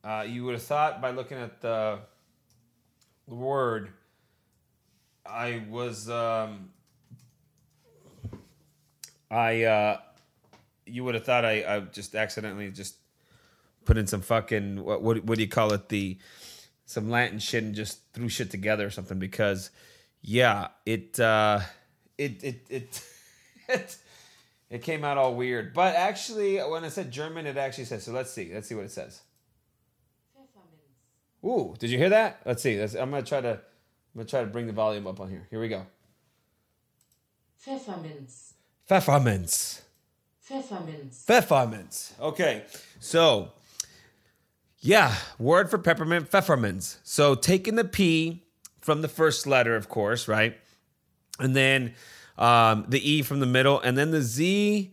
[0.03, 1.99] Uh, you would have thought by looking at the
[3.27, 3.91] word,
[5.25, 6.71] I was, um,
[9.31, 9.99] I, uh,
[10.87, 12.97] you would have thought I, I just accidentally just
[13.85, 16.19] put in some fucking what, what what do you call it the
[16.87, 19.71] some Latin shit and just threw shit together or something because
[20.23, 21.61] yeah it uh
[22.19, 23.03] it it it
[23.69, 23.97] it,
[24.75, 25.73] it came out all weird.
[25.73, 28.51] But actually when I said German it actually says so let's see.
[28.53, 29.21] Let's see what it says.
[31.45, 32.41] Ooh did you hear that?
[32.45, 32.79] Let's see.
[32.79, 35.47] Let's, I'm gonna try to I'm gonna try to bring the volume up on here.
[35.51, 35.87] Here we go.
[37.65, 38.53] Pfefferminz.
[38.91, 39.81] Pfefferminz.
[40.49, 41.25] Pfefferminz.
[41.25, 42.21] Pfefferminz.
[42.21, 42.65] Okay,
[43.01, 43.53] so
[44.81, 46.99] yeah, word for peppermint, pfefferminz.
[47.03, 48.45] So taking the P
[48.81, 50.59] from the first letter, of course, right,
[51.39, 51.95] and then
[52.39, 54.93] um, the E from the middle, and then the Z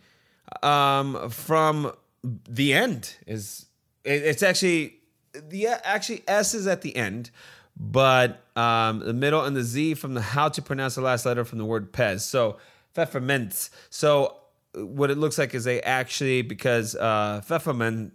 [0.63, 1.91] um, from
[2.23, 3.65] the end is.
[4.03, 4.95] It, it's actually
[5.33, 7.31] the actually S is at the end,
[7.77, 11.45] but um, the middle and the Z from the how to pronounce the last letter
[11.45, 12.21] from the word Pez.
[12.21, 12.57] So
[12.95, 13.69] pfefferminz.
[13.89, 14.37] So
[14.73, 18.11] what it looks like is they actually because uh, pfeffermin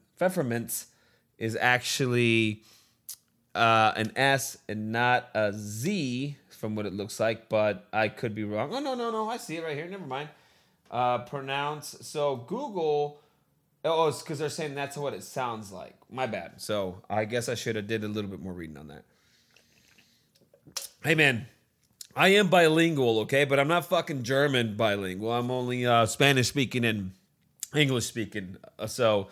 [1.39, 2.63] is actually
[3.55, 8.35] uh, an S and not a Z from what it looks like, but I could
[8.35, 8.71] be wrong.
[8.73, 9.29] Oh no no no!
[9.29, 9.87] I see it right here.
[9.87, 10.29] Never mind.
[10.91, 13.21] Uh, pronounce so Google.
[13.85, 15.95] Oh, it's because they're saying that's what it sounds like.
[16.11, 16.61] My bad.
[16.61, 19.05] So I guess I should have did a little bit more reading on that.
[21.05, 21.47] Hey man,
[22.17, 25.33] I am bilingual, okay, but I'm not fucking German bilingual.
[25.33, 27.13] I'm only uh, Spanish speaking and
[27.75, 28.57] English speaking.
[28.79, 29.29] Uh, So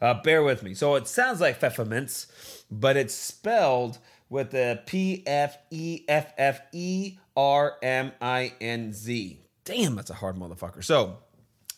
[0.00, 0.74] uh, bear with me.
[0.74, 2.26] So it sounds like pfefferminz,
[2.70, 3.98] but it's spelled
[4.32, 9.38] with the P F E F F E R M I N Z.
[9.64, 10.82] Damn, that's a hard motherfucker.
[10.82, 11.18] So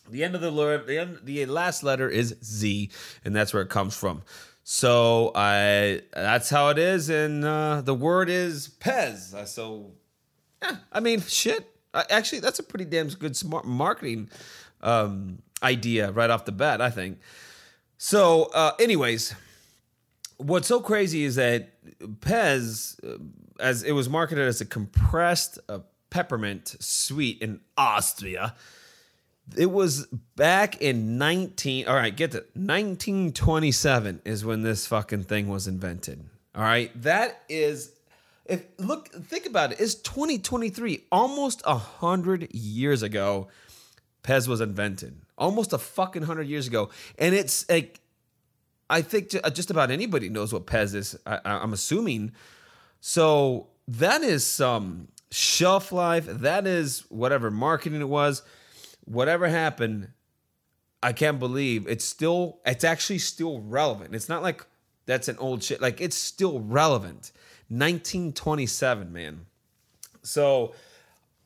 [0.09, 2.89] the end of the letter, the, end, the last letter is Z,
[3.25, 4.23] and that's where it comes from.
[4.63, 9.33] So I that's how it is, and uh, the word is Pez.
[9.33, 9.91] Uh, So
[10.63, 11.69] yeah, I mean, shit.
[11.93, 14.29] I, actually, that's a pretty damn good smart marketing
[14.81, 16.81] um, idea right off the bat.
[16.81, 17.19] I think.
[17.97, 19.35] So, uh, anyways,
[20.37, 23.17] what's so crazy is that Pez, uh,
[23.59, 28.55] as it was marketed as a compressed uh, peppermint sweet in Austria,
[29.55, 35.47] it was back in 19 all right get it 1927 is when this fucking thing
[35.47, 36.89] was invented all right?
[37.03, 37.91] That is
[38.45, 43.49] if look think about it it's 2023 almost a hundred years ago
[44.25, 45.21] pez was invented.
[45.37, 46.89] Almost a fucking hundred years ago.
[47.17, 47.99] And it's like
[48.89, 52.31] i think uh, just about anybody knows what pez is I, i'm assuming
[52.99, 58.41] so that is some shelf life that is whatever marketing it was
[59.05, 60.09] whatever happened,
[61.01, 64.13] I can't believe it's still it's actually still relevant.
[64.13, 64.65] It's not like
[65.05, 65.81] that's an old shit.
[65.81, 67.31] Like it's still relevant.
[67.69, 69.45] 1927, man.
[70.23, 70.73] So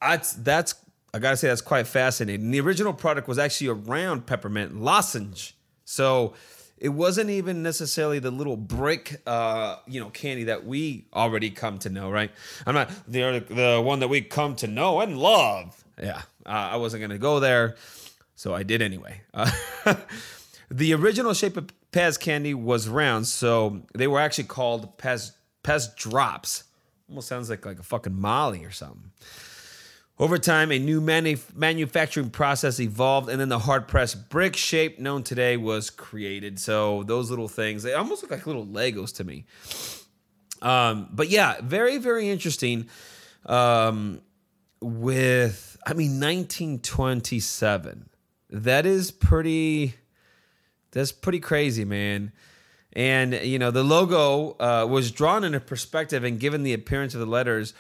[0.02, 0.76] that's that's
[1.14, 2.52] I gotta say that's quite fascinating.
[2.52, 5.56] The original product was actually around peppermint lozenge.
[5.86, 6.34] So
[6.80, 11.78] it wasn't even necessarily the little brick, uh, you know, candy that we already come
[11.80, 12.32] to know, right?
[12.66, 15.84] I'm not the the one that we come to know and love.
[16.02, 17.76] Yeah, uh, I wasn't gonna go there,
[18.36, 19.22] so I did anyway.
[19.34, 19.52] Uh,
[20.72, 25.32] the original shape of Pez candy was round, so they were actually called Pez
[25.64, 26.64] Pez drops.
[27.10, 29.12] Almost sounds like like a fucking Molly or something.
[30.20, 35.00] Over time, a new manu- manufacturing process evolved, and then the hard pressed brick shape
[35.00, 36.60] known today was created.
[36.60, 39.46] So those little things, they almost look like little Legos to me.
[40.62, 42.90] Um, but yeah, very very interesting.
[43.46, 44.22] Um,
[44.82, 48.10] with I mean 1927,
[48.50, 49.96] that is pretty.
[50.92, 52.34] That's pretty crazy, man.
[52.92, 57.14] And you know the logo uh, was drawn in a perspective and given the appearance
[57.14, 57.74] of the letters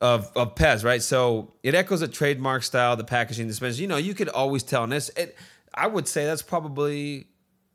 [0.00, 1.02] of of Pez, right?
[1.02, 3.80] So it echoes a trademark style, the packaging, the.
[3.80, 5.10] You know, you could always tell in this.
[5.16, 5.36] It,
[5.74, 7.26] I would say that's probably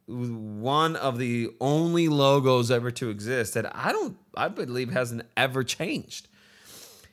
[0.08, 5.64] one of the only logos ever to exist that I don't, I believe, hasn't ever
[5.64, 6.28] changed.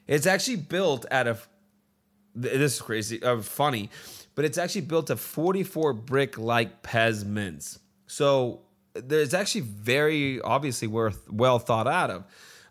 [0.06, 1.46] It's actually built out of.
[2.34, 3.90] This is crazy, uh, funny,
[4.36, 7.80] but it's actually built of 44 brick like Pez mints.
[8.06, 8.60] So
[8.94, 12.24] there's actually very obviously worth well thought out of.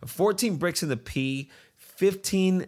[0.05, 1.49] 14 bricks in the P,
[1.99, 2.65] 15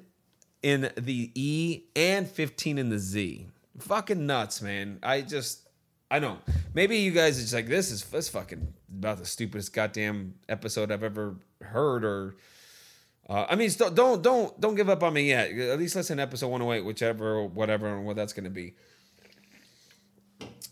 [0.62, 3.48] in the E, and 15 in the Z.
[3.80, 5.00] Fucking nuts, man.
[5.02, 5.70] I just,
[6.12, 6.40] I know.
[6.74, 10.92] Maybe you guys are just like, this is this fucking about the stupidest goddamn episode
[10.92, 12.36] I've ever heard or.
[13.30, 15.52] Uh, I mean, st- don't don't don't give up on me yet.
[15.52, 18.74] At least listen to episode 108, whichever, whatever, and what that's going to be.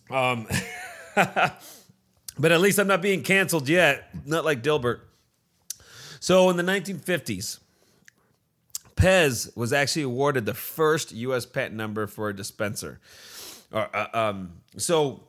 [0.09, 0.47] Um,
[1.15, 4.09] but at least I'm not being canceled yet.
[4.25, 4.99] Not like Dilbert.
[6.19, 7.59] So in the 1950s,
[8.99, 11.45] Pez was actually awarded the first U.S.
[11.45, 12.99] patent number for a dispenser.
[13.71, 15.23] Uh, uh, um, so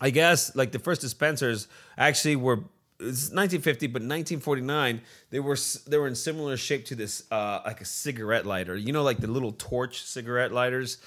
[0.00, 1.66] I guess like the first dispensers
[1.98, 2.60] actually were
[3.00, 5.56] it's 1950, but 1949 they were
[5.88, 8.76] they were in similar shape to this uh, like a cigarette lighter.
[8.76, 10.98] You know, like the little torch cigarette lighters.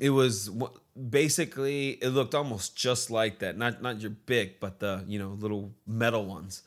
[0.00, 0.50] It was
[1.10, 3.58] basically it looked almost just like that.
[3.58, 6.62] Not not your big, but the you know little metal ones.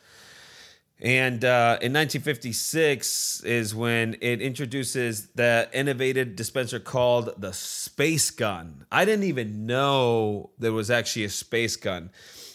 [1.01, 8.85] And uh, in 1956 is when it introduces the innovative dispenser called the Space Gun.
[8.91, 12.11] I didn't even know there was actually a space gun.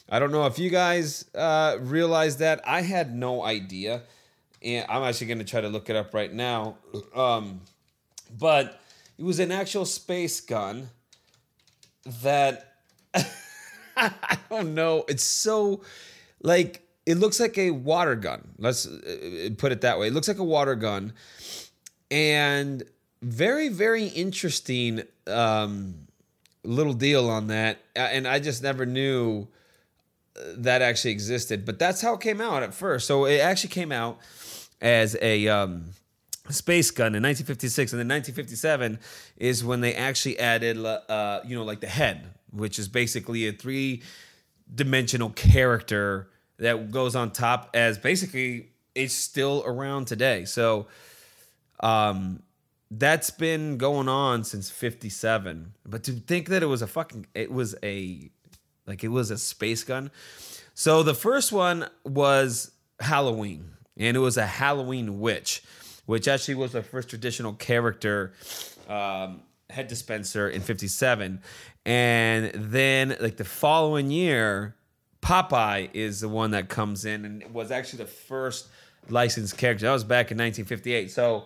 [0.08, 2.62] I don't know if you guys uh, realize that.
[2.66, 4.02] I had no idea.
[4.62, 6.78] And I'm actually going to try to look it up right now.
[7.14, 7.60] Um,
[8.38, 8.80] but
[9.18, 10.88] it was an actual space gun
[12.22, 12.74] that
[13.96, 15.04] I don't know.
[15.08, 15.82] It's so
[16.42, 18.48] like it looks like a water gun.
[18.58, 20.08] Let's uh, put it that way.
[20.08, 21.12] It looks like a water gun,
[22.10, 22.82] and
[23.22, 26.06] very very interesting um,
[26.64, 27.78] little deal on that.
[27.96, 29.48] Uh, And I just never knew
[30.36, 31.64] uh, that actually existed.
[31.64, 33.06] But that's how it came out at first.
[33.06, 34.18] So it actually came out
[34.80, 35.90] as a um,
[36.48, 38.98] space gun in 1956, and then 1957
[39.36, 43.52] is when they actually added, uh, you know, like the head, which is basically a
[43.52, 44.02] three
[44.72, 46.28] dimensional character
[46.60, 50.44] that goes on top as basically it's still around today.
[50.44, 50.86] So
[51.80, 52.42] um
[52.92, 55.74] that's been going on since 57.
[55.86, 58.30] But to think that it was a fucking it was a
[58.86, 60.10] like it was a space gun.
[60.74, 65.62] So the first one was Halloween and it was a Halloween witch,
[66.06, 68.32] which actually was the first traditional character
[68.88, 71.40] um head dispenser in 57
[71.86, 74.74] and then like the following year
[75.22, 78.68] Popeye is the one that comes in and was actually the first
[79.08, 79.86] licensed character.
[79.86, 81.10] That was back in 1958.
[81.10, 81.44] So,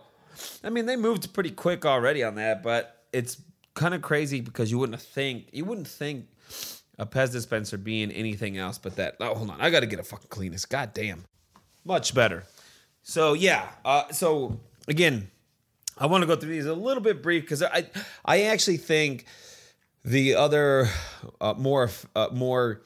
[0.63, 3.41] I mean, they moved pretty quick already on that, but it's
[3.75, 6.27] kind of crazy because you wouldn't think you wouldn't think
[6.99, 9.17] a Pez dispenser being anything else but that.
[9.21, 10.69] Oh, hold on, I got to get a fucking Kleenex.
[10.69, 11.25] God damn,
[11.85, 12.45] much better.
[13.03, 15.31] So yeah, uh, so again,
[15.99, 17.87] I want to go through these a little bit brief because I
[18.25, 19.27] I actually think
[20.05, 20.89] the other
[21.41, 22.83] uh, more uh, more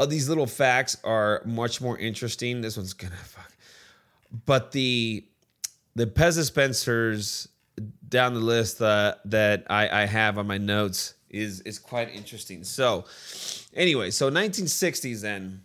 [0.00, 2.62] uh, these little facts are much more interesting.
[2.62, 3.52] This one's gonna fuck,
[4.46, 5.24] but the
[5.94, 7.48] the Pez dispensers
[8.08, 12.64] down the list that that I, I have on my notes is is quite interesting.
[12.64, 13.04] So,
[13.74, 15.62] anyway, so 1960s then.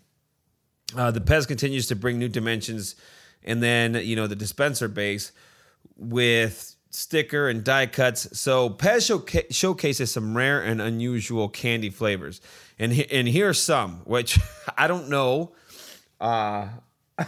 [0.95, 2.95] Uh, the Pez continues to bring new dimensions,
[3.43, 5.31] and then you know the dispenser base
[5.97, 8.39] with sticker and die cuts.
[8.39, 12.39] So Pez showca- showcases some rare and unusual candy flavors,
[12.79, 14.39] and he- and here are some which
[14.77, 15.51] I don't know.
[16.19, 16.67] Uh,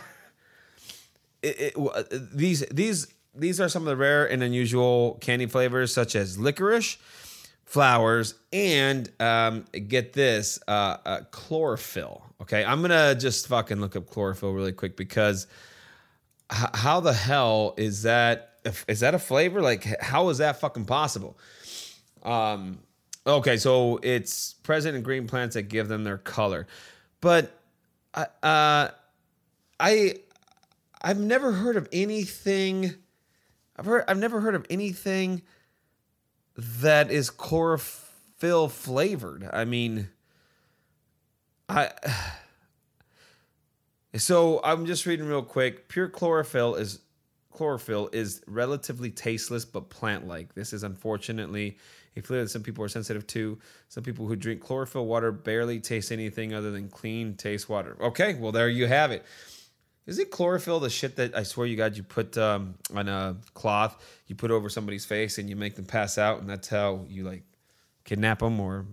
[1.41, 6.15] it, it, these these these are some of the rare and unusual candy flavors, such
[6.15, 6.97] as licorice,
[7.65, 12.23] flowers, and um, get this uh, uh, chlorophyll.
[12.41, 15.47] Okay, I'm gonna just fucking look up chlorophyll really quick because
[16.51, 18.53] h- how the hell is that?
[18.87, 19.61] Is that a flavor?
[19.61, 21.37] Like, how is that fucking possible?
[22.23, 22.79] Um,
[23.27, 26.67] okay, so it's present in green plants that give them their color,
[27.21, 27.59] but
[28.13, 28.91] I, uh,
[29.79, 30.15] I,
[31.01, 32.95] I've never heard of anything.
[33.75, 34.05] I've heard.
[34.07, 35.43] I've never heard of anything
[36.55, 39.47] that is chlorophyll flavored.
[39.51, 40.09] I mean,
[41.69, 41.91] I.
[44.15, 45.89] So I'm just reading real quick.
[45.89, 47.01] Pure chlorophyll is
[47.51, 50.55] chlorophyll is relatively tasteless but plant-like.
[50.55, 51.77] This is unfortunately
[52.17, 53.57] a that some people are sensitive to.
[53.89, 57.97] Some people who drink chlorophyll water barely taste anything other than clean taste water.
[58.01, 59.25] Okay, well there you have it.
[60.05, 63.35] Is it chlorophyll the shit that I swear you God you put um, on a
[63.53, 67.05] cloth, you put over somebody's face and you make them pass out, and that's how
[67.09, 67.43] you like
[68.05, 68.85] kidnap them or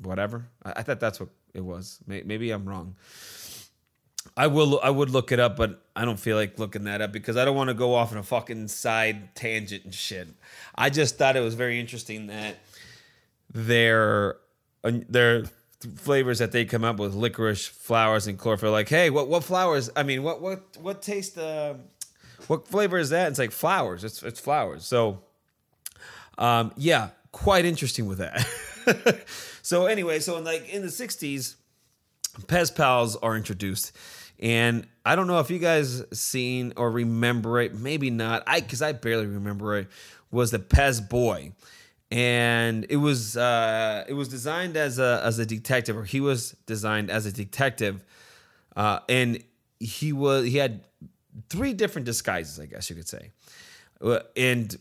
[0.00, 0.46] whatever?
[0.64, 1.98] I, I thought that's what it was.
[2.06, 2.94] May- Maybe I'm wrong.
[4.36, 4.80] I will.
[4.82, 7.44] I would look it up, but I don't feel like looking that up because I
[7.44, 10.28] don't want to go off on a fucking side tangent and shit.
[10.74, 12.56] I just thought it was very interesting that
[13.52, 14.36] their
[14.84, 15.44] uh, their
[15.96, 18.72] flavors that they come up with licorice, flowers, and chlorophyll.
[18.72, 19.90] Like, hey, what what flowers?
[19.96, 21.38] I mean, what what what taste?
[21.38, 21.74] Uh,
[22.46, 23.28] what flavor is that?
[23.28, 24.04] It's like flowers.
[24.04, 24.84] It's it's flowers.
[24.84, 25.22] So,
[26.38, 28.46] um, yeah, quite interesting with that.
[29.62, 31.56] so anyway, so in like in the '60s,
[32.46, 33.92] Pez Pals are introduced.
[34.40, 38.44] And I don't know if you guys seen or remember it, maybe not.
[38.46, 39.88] I because I barely remember it.
[40.30, 41.52] Was the Pez Boy,
[42.10, 46.52] and it was uh, it was designed as a as a detective, or he was
[46.66, 48.04] designed as a detective,
[48.76, 49.42] uh, and
[49.80, 50.84] he was he had
[51.48, 53.30] three different disguises, I guess you could say,
[54.00, 54.76] Uh, and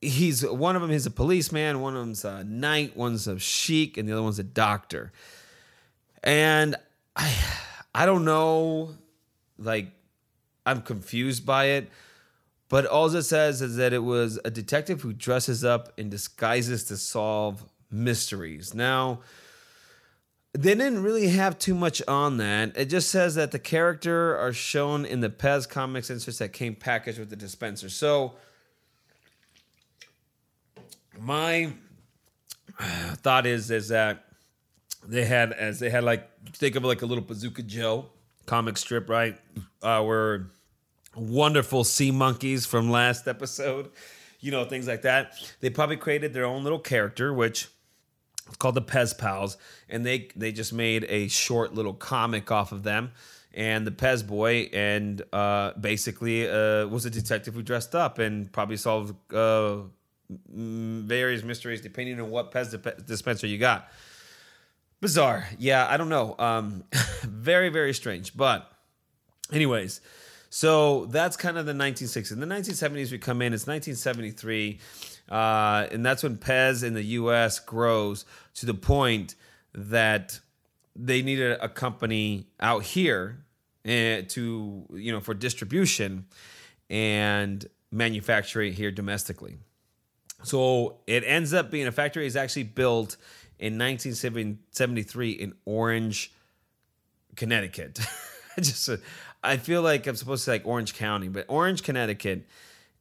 [0.00, 0.90] he's one of them.
[0.90, 1.80] He's a policeman.
[1.80, 2.96] One of them's a knight.
[2.96, 5.12] One's a sheik, and the other one's a doctor.
[6.22, 6.76] And
[7.14, 7.34] I
[7.96, 8.90] I don't know,
[9.58, 9.86] like
[10.66, 11.88] I'm confused by it.
[12.68, 16.84] But all it says is that it was a detective who dresses up in disguises
[16.84, 18.74] to solve mysteries.
[18.74, 19.20] Now,
[20.52, 22.76] they didn't really have too much on that.
[22.76, 26.74] It just says that the character are shown in the Pez comics inserts that came
[26.74, 27.88] packaged with the dispenser.
[27.88, 28.34] So,
[31.18, 31.72] my
[32.78, 34.25] thought is is that
[35.08, 38.06] they had as they had like think of like a little Bazooka Joe
[38.46, 39.36] comic strip, right?
[39.82, 40.50] Our
[41.14, 43.90] wonderful sea monkeys from last episode,
[44.40, 45.34] you know, things like that.
[45.60, 47.68] They probably created their own little character, which
[48.46, 49.56] it's called the Pez Pals,
[49.88, 53.12] and they they just made a short little comic off of them.
[53.52, 58.52] And the Pez boy, and uh, basically uh, was a detective who dressed up and
[58.52, 59.78] probably solved uh,
[60.48, 63.88] various mysteries depending on what Pez dispenser you got.
[65.00, 66.34] Bizarre, yeah, I don't know.
[66.38, 66.84] Um,
[67.22, 68.70] very very strange, but
[69.52, 70.00] anyways,
[70.48, 72.32] so that's kind of the 1960s.
[72.32, 73.52] In the 1970s, we come in.
[73.52, 74.78] It's 1973,
[75.30, 77.58] uh, and that's when Pez in the U.S.
[77.58, 78.24] grows
[78.54, 79.34] to the point
[79.74, 80.40] that
[80.94, 83.44] they needed a company out here
[83.84, 86.26] eh, to you know for distribution
[86.88, 89.58] and manufacture here domestically.
[90.42, 93.16] So it ends up being a factory is actually built
[93.58, 96.32] in 1973 in Orange,
[97.36, 98.00] Connecticut.
[98.56, 98.88] I just
[99.42, 102.46] I feel like I'm supposed to like Orange County, but Orange, Connecticut.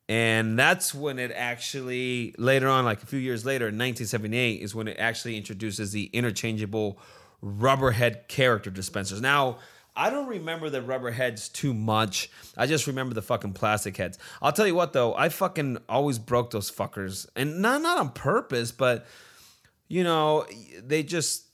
[0.07, 4.75] And that's when it actually later on, like a few years later, in 1978, is
[4.75, 6.99] when it actually introduces the interchangeable
[7.43, 9.19] rubberhead character dispensers.
[9.19, 9.57] Now,
[9.95, 12.29] I don't remember the rubber heads too much.
[12.57, 14.19] I just remember the fucking plastic heads.
[14.41, 17.27] I'll tell you what though, I fucking always broke those fuckers.
[17.35, 19.07] And not not on purpose, but
[19.87, 20.45] you know,
[20.83, 21.45] they just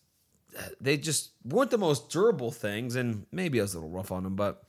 [0.79, 4.23] they just weren't the most durable things and maybe I was a little rough on
[4.23, 4.63] them, but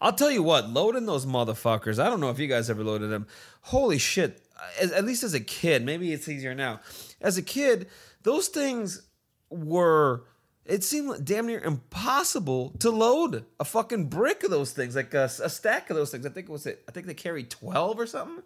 [0.00, 1.98] I'll tell you what, loading those motherfuckers.
[1.98, 3.26] I don't know if you guys ever loaded them.
[3.62, 4.42] Holy shit!
[4.80, 6.80] As, at least as a kid, maybe it's easier now.
[7.20, 7.88] As a kid,
[8.22, 9.02] those things
[9.50, 10.24] were.
[10.64, 15.24] It seemed damn near impossible to load a fucking brick of those things, like a,
[15.24, 16.26] a stack of those things.
[16.26, 16.84] I think it was it.
[16.86, 18.44] I think they carried twelve or something.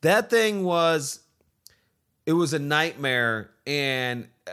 [0.00, 1.20] That thing was.
[2.26, 4.52] It was a nightmare, and uh,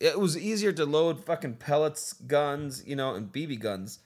[0.00, 3.98] it was easier to load fucking pellets, guns, you know, and BB guns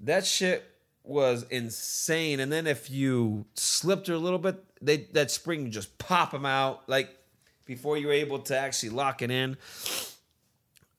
[0.00, 0.64] that shit
[1.04, 2.40] was insane.
[2.40, 6.44] And then if you slipped her a little bit, they that spring just pop them
[6.44, 7.16] out like
[7.64, 9.56] before you were able to actually lock it in.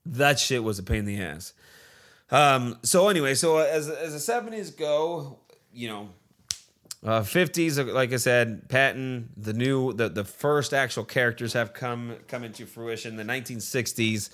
[0.05, 1.53] That shit was a pain in the ass.
[2.31, 5.39] Um, so anyway, so as as the seventies go,
[5.73, 6.09] you know,
[7.05, 12.15] uh, 50s, like I said, patent, the new, the, the first actual characters have come
[12.27, 13.17] come into fruition.
[13.17, 14.29] The 1960s,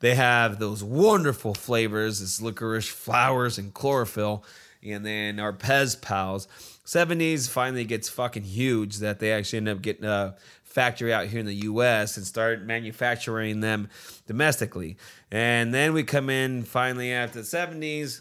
[0.00, 4.44] they have those wonderful flavors, this licorice, flowers, and chlorophyll.
[4.82, 6.48] And then our Pez pals.
[6.84, 11.40] 70s finally gets fucking huge that they actually end up getting a factory out here
[11.40, 13.88] in the US and start manufacturing them
[14.26, 14.96] domestically.
[15.30, 18.20] And then we come in finally after the 70s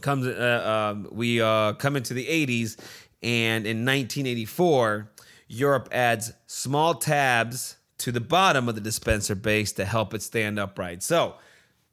[0.00, 2.78] comes uh, um, we uh, come into the 80s
[3.22, 5.10] and in 1984
[5.48, 10.58] europe adds small tabs to the bottom of the dispenser base to help it stand
[10.58, 11.02] upright.
[11.02, 11.34] So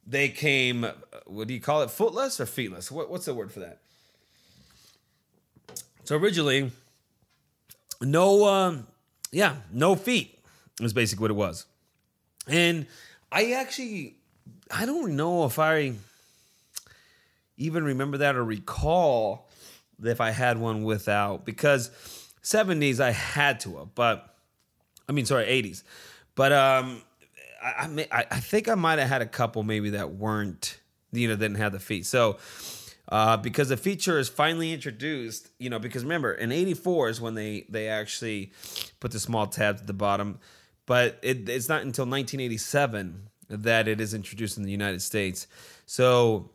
[0.06, 0.92] they came uh,
[1.26, 2.90] what do you call it footless or feetless?
[2.90, 3.80] What, what's the word for that?
[6.04, 6.72] So originally
[8.00, 8.86] no um,
[9.30, 10.42] yeah no feet
[10.80, 11.66] was basically what it was.
[12.46, 12.86] And
[13.30, 14.16] i actually
[14.70, 15.92] i don't know if i
[17.58, 19.48] even remember that or recall
[20.02, 21.90] if I had one without because
[22.42, 24.34] 70s I had to have, but
[25.08, 25.82] I mean sorry 80s,
[26.34, 27.02] but um
[27.62, 30.78] I I, I think I might have had a couple maybe that weren't
[31.12, 32.38] you know didn't have the feet so.
[33.10, 37.34] Uh, because the feature is finally introduced, you know, because remember in '84 is when
[37.34, 38.52] they they actually
[39.00, 40.38] put the small tabs at the bottom,
[40.84, 45.46] but it, it's not until 1987 that it is introduced in the United States.
[45.86, 46.50] So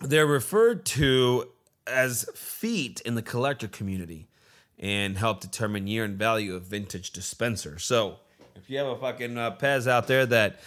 [0.00, 1.48] they're referred to
[1.86, 4.28] as feet in the collector community
[4.78, 7.78] and help determine year and value of vintage dispenser.
[7.78, 8.16] So
[8.54, 10.60] if you have a fucking uh, Pez out there that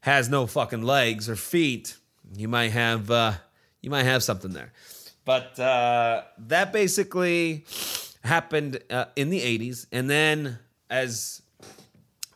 [0.00, 1.96] has no fucking legs or feet,
[2.36, 3.32] you might have uh,
[3.80, 4.72] you might have something there.
[5.24, 7.64] But uh, that basically
[8.22, 10.58] happened uh, in the 80s, and then
[10.88, 11.42] as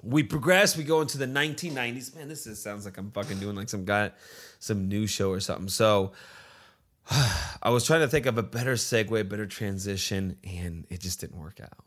[0.02, 2.16] we progress, we go into the 1990s.
[2.16, 4.10] Man, this is, sounds like I'm fucking doing like some guy,
[4.58, 5.68] some news show or something.
[5.68, 6.12] So
[7.62, 11.38] I was trying to think of a better segue, better transition, and it just didn't
[11.38, 11.84] work out.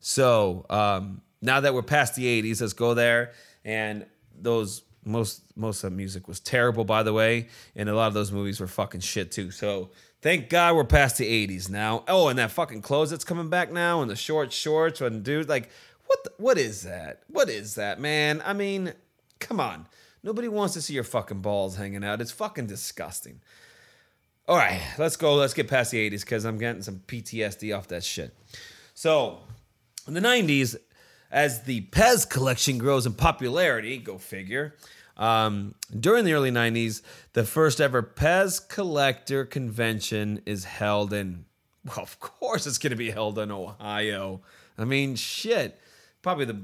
[0.00, 3.32] So um, now that we're past the 80s, let's go there.
[3.64, 4.06] And
[4.38, 8.14] those most most of the music was terrible, by the way, and a lot of
[8.14, 9.50] those movies were fucking shit too.
[9.50, 9.90] So
[10.20, 12.04] thank God we're past the 80s now.
[12.08, 15.48] Oh, and that fucking clothes that's coming back now, and the short shorts, and dude,
[15.48, 15.70] like,
[16.06, 17.22] what the, what is that?
[17.28, 18.42] What is that, man?
[18.44, 18.92] I mean,
[19.38, 19.86] come on.
[20.22, 22.20] Nobody wants to see your fucking balls hanging out.
[22.20, 23.40] It's fucking disgusting.
[24.48, 25.34] All right, let's go.
[25.34, 28.32] Let's get past the 80s because I'm getting some PTSD off that shit.
[28.94, 29.40] So,
[30.06, 30.76] in the 90s,
[31.32, 34.76] as the Pez collection grows in popularity, go figure,
[35.16, 41.46] um, during the early 90s, the first ever Pez collector convention is held in,
[41.84, 44.42] well, of course it's going to be held in Ohio.
[44.78, 45.80] I mean, shit.
[46.22, 46.62] Probably the,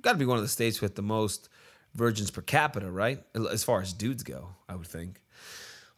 [0.00, 1.48] got to be one of the states with the most
[1.94, 3.22] virgins per capita, right?
[3.48, 5.20] As far as dudes go, I would think.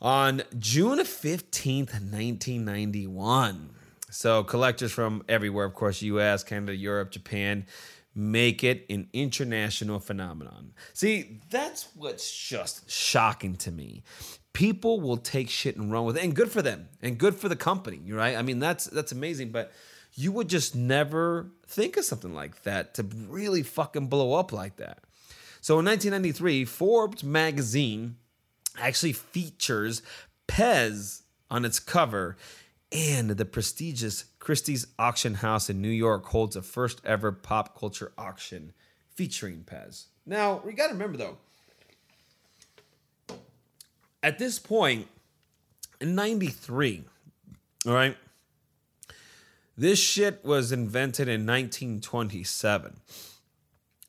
[0.02, 3.70] On June 15th, 1991.
[4.10, 7.66] So collectors from everywhere, of course, US, Canada, Europe, Japan,
[8.12, 10.72] make it an international phenomenon.
[10.92, 14.02] See, that's what's just shocking to me.
[14.52, 17.48] People will take shit and run with it, and good for them, and good for
[17.48, 18.36] the company, right?
[18.36, 19.70] I mean, that's that's amazing, but
[20.14, 24.78] you would just never think of something like that to really fucking blow up like
[24.78, 24.98] that.
[25.60, 28.16] So in 1993, Forbes magazine
[28.78, 30.02] actually features
[30.48, 32.36] Pez on its cover
[32.92, 38.12] and the prestigious Christie's Auction House in New York holds a first ever pop culture
[38.18, 38.72] auction
[39.14, 40.06] featuring Pez.
[40.26, 41.38] Now, we got to remember though,
[44.22, 45.08] at this point
[46.00, 47.04] in 93,
[47.86, 48.16] all right,
[49.76, 53.00] this shit was invented in 1927.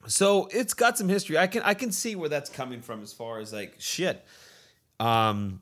[0.08, 1.38] So it's got some history.
[1.38, 4.26] I can I can see where that's coming from as far as like shit.
[5.04, 5.62] Um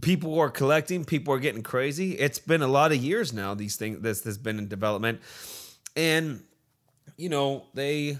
[0.00, 2.12] people are collecting, people are getting crazy.
[2.12, 3.54] It's been a lot of years now.
[3.54, 5.20] These things, this has been in development,
[5.96, 6.42] and
[7.16, 8.18] you know they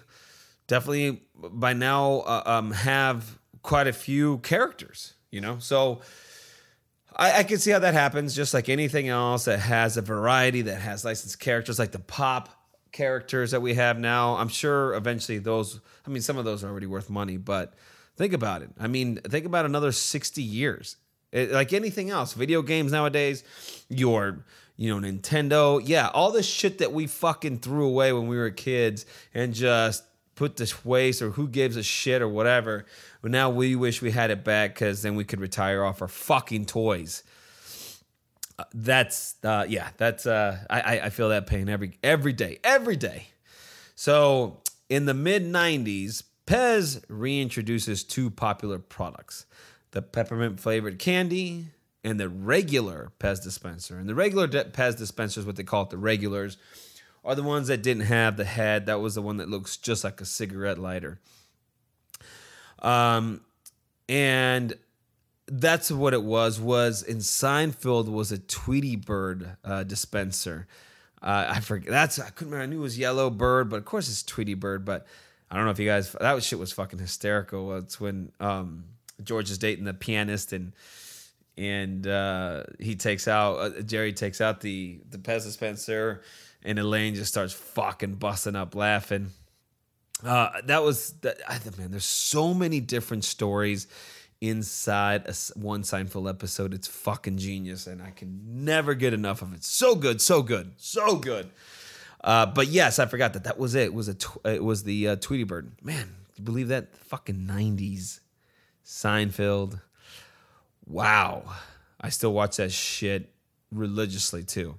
[0.66, 5.14] definitely by now uh, um, have quite a few characters.
[5.30, 6.02] You know, so
[7.16, 8.34] I, I can see how that happens.
[8.34, 12.50] Just like anything else that has a variety, that has licensed characters, like the pop
[12.92, 14.36] characters that we have now.
[14.36, 15.80] I'm sure eventually those.
[16.06, 17.74] I mean, some of those are already worth money, but
[18.16, 18.70] think about it.
[18.78, 20.96] I mean, think about another 60 years
[21.32, 23.42] it, like anything else, video games nowadays,
[23.88, 24.44] your
[24.76, 28.50] you know Nintendo, yeah, all the shit that we fucking threw away when we were
[28.50, 30.04] kids and just
[30.34, 32.86] put to waste or who gives a shit or whatever.
[33.22, 36.08] But now we wish we had it back because then we could retire off our
[36.08, 37.22] fucking toys.
[38.58, 42.96] Uh, that's uh, yeah, that's uh, I I feel that pain every every day, every
[42.96, 43.28] day.
[43.94, 44.60] So
[44.90, 49.46] in the mid '90s, Pez reintroduces two popular products
[49.92, 51.66] the peppermint flavored candy,
[52.04, 53.98] and the regular Pez dispenser.
[53.98, 56.56] And the regular Pez dispensers, what they call it, the regulars,
[57.24, 58.86] are the ones that didn't have the head.
[58.86, 61.20] That was the one that looks just like a cigarette lighter.
[62.80, 63.42] Um,
[64.08, 64.74] and
[65.46, 66.60] that's what it was.
[66.60, 70.66] Was in Seinfeld was a Tweety Bird uh, dispenser.
[71.22, 71.90] Uh, I forget.
[71.90, 72.62] That's I couldn't remember.
[72.62, 74.84] I knew it was Yellow Bird, but of course it's Tweety Bird.
[74.84, 75.06] But
[75.52, 77.76] I don't know if you guys that shit was fucking hysterical.
[77.76, 78.84] It's when um,
[79.22, 80.72] George is dating the pianist and
[81.58, 86.22] and uh, he takes out uh, Jerry takes out the the Pez dispenser
[86.64, 89.28] and Elaine just starts fucking busting up laughing.
[90.24, 91.38] Uh, that was that.
[91.76, 93.88] Man, there's so many different stories
[94.40, 96.72] inside a, one Seinfeld episode.
[96.72, 99.64] It's fucking genius, and I can never get enough of it.
[99.64, 101.50] So good, so good, so good.
[102.22, 103.84] Uh, but yes, I forgot that that was it.
[103.84, 105.72] It was a tw- it was the uh, Tweety Bird.
[105.82, 106.96] Man, you believe that?
[106.96, 108.20] Fucking nineties.
[108.84, 109.80] Seinfeld.
[110.86, 111.44] Wow.
[112.00, 113.32] I still watch that shit
[113.70, 114.78] religiously too,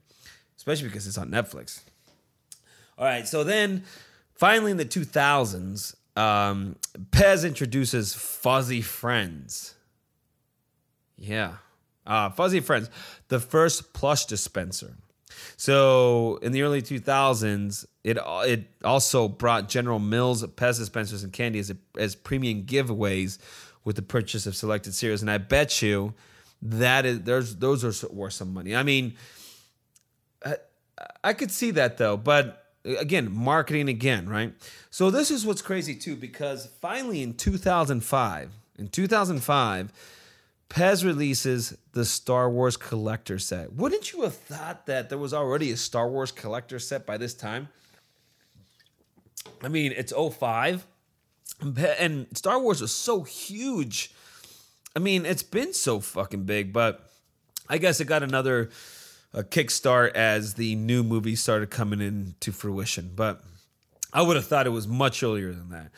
[0.57, 1.81] especially because it's on Netflix.
[2.97, 3.83] All right, so then
[4.35, 6.75] finally in the 2000s, um,
[7.09, 9.73] Pez introduces Fuzzy Friends.
[11.17, 11.53] Yeah.
[12.05, 12.89] Uh, Fuzzy Friends,
[13.29, 14.95] the first plush dispenser.
[15.57, 21.59] So in the early 2000s, it it also brought General Mills Pez dispensers and candy
[21.59, 23.37] as, a, as premium giveaways
[23.85, 25.21] with the purchase of selected cereals.
[25.21, 26.13] And I bet you
[26.61, 28.75] that is there's those are worth some money.
[28.75, 29.15] I mean,
[30.45, 30.55] I,
[31.23, 34.53] I could see that though, but uh, again, marketing again, right?
[34.89, 39.91] So this is what's crazy too, because finally in 2005, in 2005,
[40.69, 43.73] Pez releases the Star Wars collector set.
[43.73, 47.33] Wouldn't you have thought that there was already a Star Wars collector set by this
[47.33, 47.69] time?
[49.61, 50.85] I mean, it's 05
[51.61, 54.13] and Star Wars was so huge.
[54.95, 57.09] I mean, it's been so fucking big, but
[57.69, 58.69] I guess it got another
[59.33, 63.11] uh, kickstart as the new movie started coming into fruition.
[63.15, 63.43] But
[64.11, 65.91] I would have thought it was much earlier than that.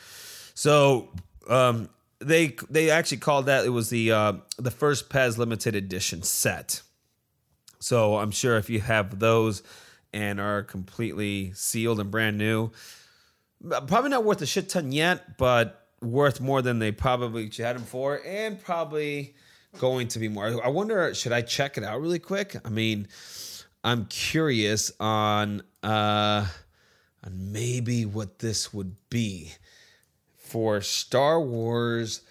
[0.53, 1.09] So
[1.49, 1.89] um,
[2.20, 6.82] they they actually called that it was the uh, the first Pez limited edition set.
[7.80, 9.61] So I'm sure if you have those
[10.13, 12.72] and are completely sealed and brand new,
[13.70, 17.84] probably not worth a shit ton yet, but worth more than they probably had them
[17.84, 19.36] for, and probably
[19.78, 20.63] going to be more.
[20.63, 22.55] I wonder, should I check it out really quick?
[22.63, 23.07] I mean,
[23.84, 26.47] I'm curious on uh,
[27.24, 29.51] on maybe what this would be
[30.56, 32.22] for Star Wars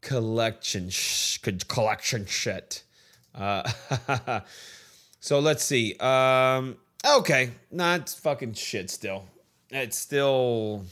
[0.00, 1.36] collection sh-
[1.68, 2.82] collection shit.
[3.34, 3.70] Uh,
[5.20, 5.94] so let's see.
[6.00, 8.88] Um, okay, not fucking shit.
[8.88, 9.26] Still,
[9.68, 10.86] it's still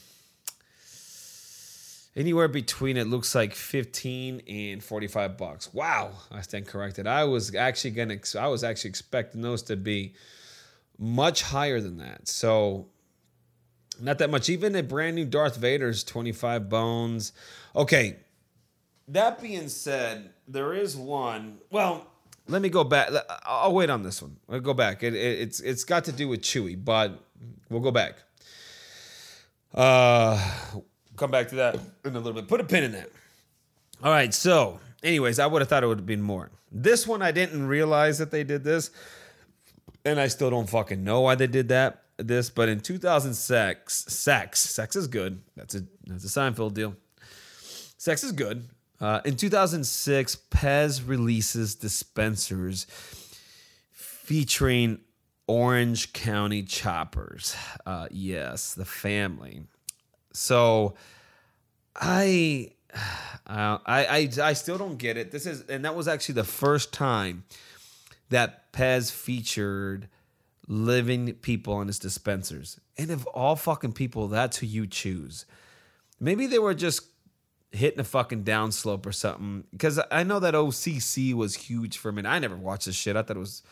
[2.14, 7.55] anywhere between it looks like 15 and 45 bucks wow i stand corrected i was
[7.55, 10.12] actually gonna i was actually expecting those to be
[10.99, 12.88] much higher than that so
[14.01, 17.32] not that much even a brand new darth vader's 25 bones
[17.76, 18.16] okay
[19.09, 22.07] that being said there is one well
[22.49, 23.11] let me go back
[23.45, 26.28] i'll wait on this one i'll go back it, it, it's it's got to do
[26.28, 27.18] with chewy but
[27.68, 28.14] we'll go back
[29.74, 30.38] uh
[31.16, 32.49] come back to that in a little bit.
[32.49, 33.09] Put a pin in that.
[34.03, 34.32] All right.
[34.32, 36.51] So, anyways, I would have thought it would have been more.
[36.70, 38.90] This one, I didn't realize that they did this,
[40.05, 42.03] and I still don't fucking know why they did that.
[42.18, 45.42] This, but in 2006, sex, sex is good.
[45.56, 46.94] That's a that's a Seinfeld deal.
[47.96, 48.68] Sex is good.
[49.00, 52.86] Uh, in 2006, Pez releases dispensers
[53.90, 55.00] featuring
[55.46, 57.56] Orange County Choppers.
[57.84, 59.62] Uh, yes, the family.
[60.32, 60.94] So
[61.96, 62.72] I,
[63.46, 65.30] I, I, I still don't get it.
[65.30, 67.44] This is, and that was actually the first time
[68.30, 70.08] that Pez featured
[70.68, 72.78] living people on his dispensers.
[72.96, 75.44] And of all fucking people, that's who you choose.
[76.20, 77.02] Maybe they were just
[77.72, 79.64] hitting a fucking downslope or something.
[79.72, 82.28] Because I know that OCC was huge for a minute.
[82.28, 83.16] I never watched this shit.
[83.16, 83.62] I thought it was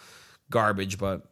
[0.51, 1.27] garbage, but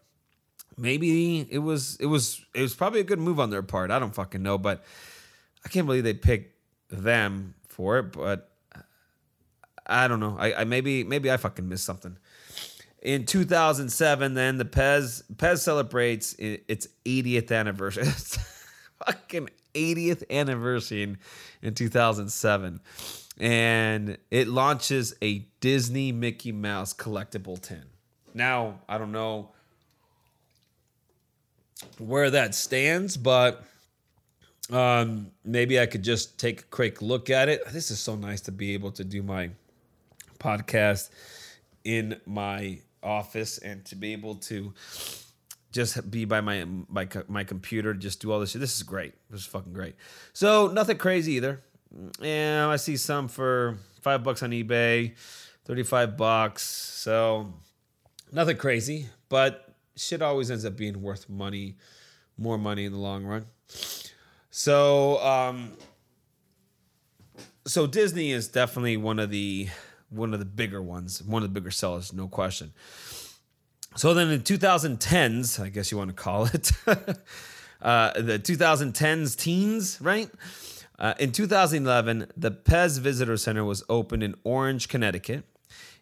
[0.77, 3.91] maybe it was it was it was probably a good move on their part.
[3.91, 4.85] I don't fucking know, but
[5.65, 6.55] I can't believe they picked
[6.91, 8.51] them for it, but
[9.87, 10.37] I don't know.
[10.39, 12.17] I, I maybe maybe I fucking missed something.
[13.09, 18.03] In 2007, then the Pez Pez celebrates its 80th anniversary.
[18.07, 18.37] It's
[19.03, 21.19] fucking 80th anniversary in,
[21.63, 22.81] in 2007,
[23.41, 27.85] and it launches a Disney Mickey Mouse collectible tin.
[28.35, 29.53] Now I don't know
[31.97, 33.65] where that stands, but
[34.71, 37.67] um, maybe I could just take a quick look at it.
[37.73, 39.49] This is so nice to be able to do my
[40.39, 41.09] podcast
[41.85, 44.75] in my office and to be able to
[45.71, 48.61] just be by my my my computer, just do all this shit.
[48.61, 49.15] This is great.
[49.31, 49.97] This is fucking great.
[50.33, 51.63] So nothing crazy either.
[52.21, 55.15] Yeah, I see some for five bucks on eBay,
[55.65, 56.63] thirty-five bucks.
[56.63, 57.53] So
[58.33, 61.77] nothing crazy, but shit always ends up being worth money,
[62.37, 63.47] more money in the long run.
[64.51, 65.77] So, um,
[67.67, 69.69] so Disney is definitely one of the
[70.11, 72.73] one of the bigger ones, one of the bigger sellers, no question.
[73.97, 76.73] So then in 2010s, I guess you want to call it,
[77.83, 80.31] uh, the 2010s teens, right?
[80.99, 85.45] Uh, in 2011, the Pez Visitor Center was opened in Orange, Connecticut,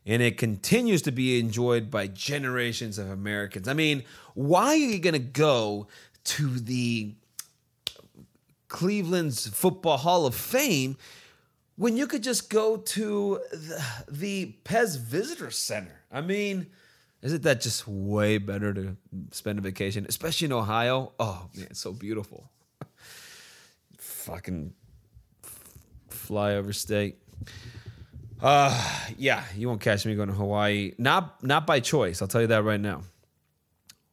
[0.07, 3.69] and it continues to be enjoyed by generations of Americans.
[3.69, 4.05] I mean,
[4.35, 5.89] why are you going to go
[6.25, 7.15] to the
[8.69, 10.97] Cleveland's Football Hall of Fame
[11.77, 16.01] when you could just go to the, the Pez Visitor Center.
[16.11, 16.67] I mean,
[17.23, 18.97] isn't that just way better to
[19.31, 21.13] spend a vacation, especially in Ohio?
[21.19, 22.51] Oh man, it's so beautiful.
[23.99, 24.73] Fucking
[26.11, 27.19] flyover state.
[28.41, 30.93] Uh yeah, you won't catch me going to Hawaii.
[30.99, 32.21] Not not by choice.
[32.21, 33.03] I'll tell you that right now.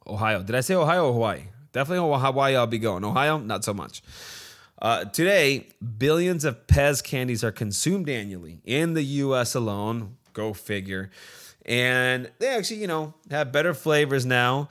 [0.05, 0.43] Ohio.
[0.43, 1.43] Did I say Ohio or Hawaii?
[1.71, 2.55] Definitely Hawaii.
[2.55, 3.03] I'll be going.
[3.03, 4.03] Ohio, not so much.
[4.83, 5.65] Uh, today,
[5.97, 9.55] billions of Pez candies are consumed annually in the U.S.
[9.55, 10.17] alone.
[10.33, 11.09] Go figure.
[11.65, 14.67] And they actually, you know, have better flavors now.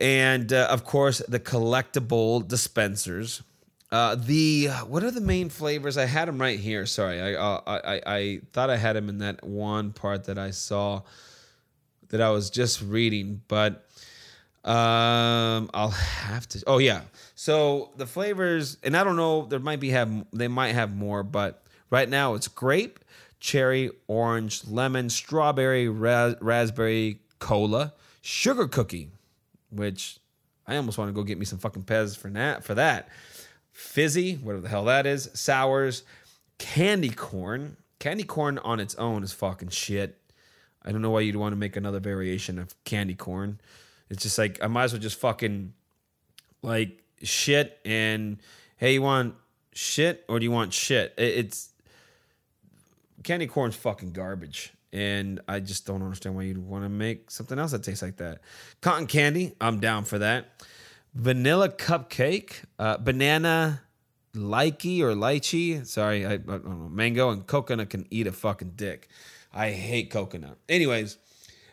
[0.00, 3.42] And uh, of course, the collectible dispensers.
[3.90, 5.98] Uh, the what are the main flavors?
[5.98, 6.86] I had them right here.
[6.86, 10.38] Sorry, I, uh, I I I thought I had them in that one part that
[10.38, 11.02] I saw
[12.08, 13.86] that I was just reading, but
[14.64, 16.62] um, I'll have to.
[16.66, 17.02] Oh yeah.
[17.42, 19.46] So the flavors, and I don't know.
[19.46, 23.00] There might be have they might have more, but right now it's grape,
[23.40, 29.10] cherry, orange, lemon, strawberry, ra- raspberry, cola, sugar cookie,
[29.70, 30.20] which
[30.68, 32.62] I almost want to go get me some fucking Pez for that.
[32.62, 33.08] For that,
[33.72, 36.04] fizzy, whatever the hell that is, sours,
[36.58, 37.76] candy corn.
[37.98, 40.16] Candy corn on its own is fucking shit.
[40.84, 43.60] I don't know why you'd want to make another variation of candy corn.
[44.10, 45.72] It's just like I might as well just fucking
[46.62, 48.38] like shit and
[48.76, 49.34] hey, you want
[49.72, 51.14] shit or do you want shit?
[51.16, 51.70] It's
[53.22, 54.72] candy corn's fucking garbage.
[54.92, 58.18] And I just don't understand why you'd want to make something else that tastes like
[58.18, 58.40] that.
[58.82, 60.62] Cotton candy, I'm down for that.
[61.14, 63.82] Vanilla cupcake, uh, banana
[64.34, 65.86] likey or lychee.
[65.86, 66.88] Sorry, I, I don't know.
[66.90, 69.08] Mango and coconut can eat a fucking dick.
[69.52, 70.58] I hate coconut.
[70.68, 71.16] Anyways,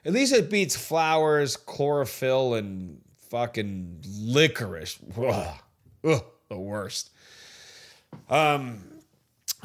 [0.05, 4.99] at least it beats flowers, chlorophyll, and fucking licorice.
[5.17, 5.55] Ugh,
[6.03, 7.11] Ugh, the worst.
[8.29, 8.79] Um,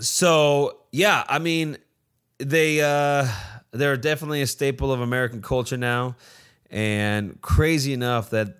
[0.00, 1.78] so yeah, I mean,
[2.38, 3.26] they uh,
[3.72, 6.16] they're definitely a staple of American culture now,
[6.70, 8.58] and crazy enough that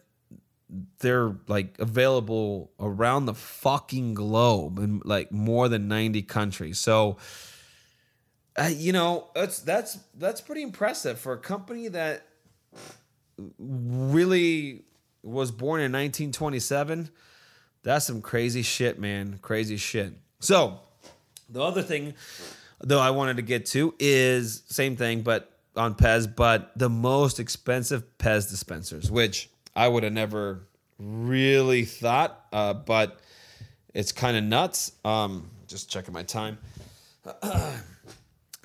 [0.99, 6.79] they're like available around the fucking globe in like more than 90 countries.
[6.79, 7.19] So
[8.57, 12.27] uh, you know, that's that's that's pretty impressive for a company that
[13.59, 14.83] really
[15.25, 17.11] was born in 1927.
[17.83, 19.39] That's some crazy shit, man.
[19.43, 20.13] Crazy shit.
[20.41, 20.81] So,
[21.49, 22.15] the other thing
[22.81, 27.41] though I wanted to get to is same thing but on Pez, but the most
[27.41, 30.67] expensive Pez dispensers, which I would have never
[30.99, 33.19] really thought, uh, but
[33.93, 34.93] it's kind of nuts.
[35.05, 36.59] Um, just checking my time.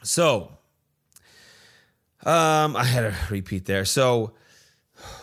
[0.01, 0.49] So,
[2.23, 3.83] um, I had a repeat there.
[3.83, 4.31] So,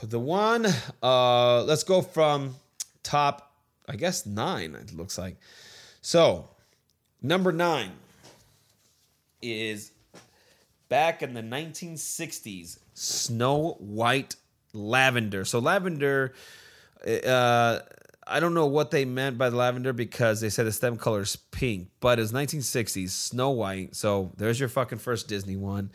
[0.03, 0.67] the one,
[1.03, 2.57] uh, let's go from
[3.03, 3.53] top,
[3.89, 4.75] I guess nine.
[4.75, 5.37] It looks like.
[6.01, 6.49] So,
[7.23, 7.93] number nine
[9.43, 9.93] is
[10.89, 14.37] back in the 1960s, Snow White
[14.73, 15.45] Lavender.
[15.45, 16.35] So, lavender,
[17.27, 17.81] uh,
[18.29, 21.21] I don't know what they meant by the lavender because they said the stem color
[21.21, 23.95] is pink, but it's 1960s Snow White.
[23.95, 25.93] So there's your fucking first Disney one.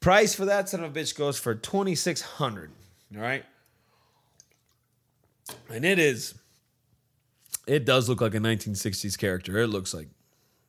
[0.00, 2.72] Price for that son of a bitch goes for 2600
[3.14, 3.44] All right.
[5.70, 6.34] And it is,
[7.66, 9.58] it does look like a 1960s character.
[9.58, 10.08] It looks like,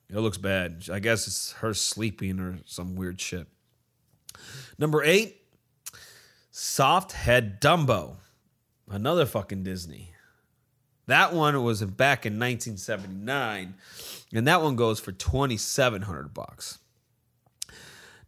[0.10, 0.84] it looks bad.
[0.91, 3.48] I guess it's her sleeping or some weird shit.
[4.78, 5.41] Number eight,
[6.52, 8.18] Soft Head Dumbo.
[8.89, 10.14] Another fucking Disney.
[11.08, 13.74] That one was back in 1979,
[14.34, 16.80] and that one goes for 2,700 bucks.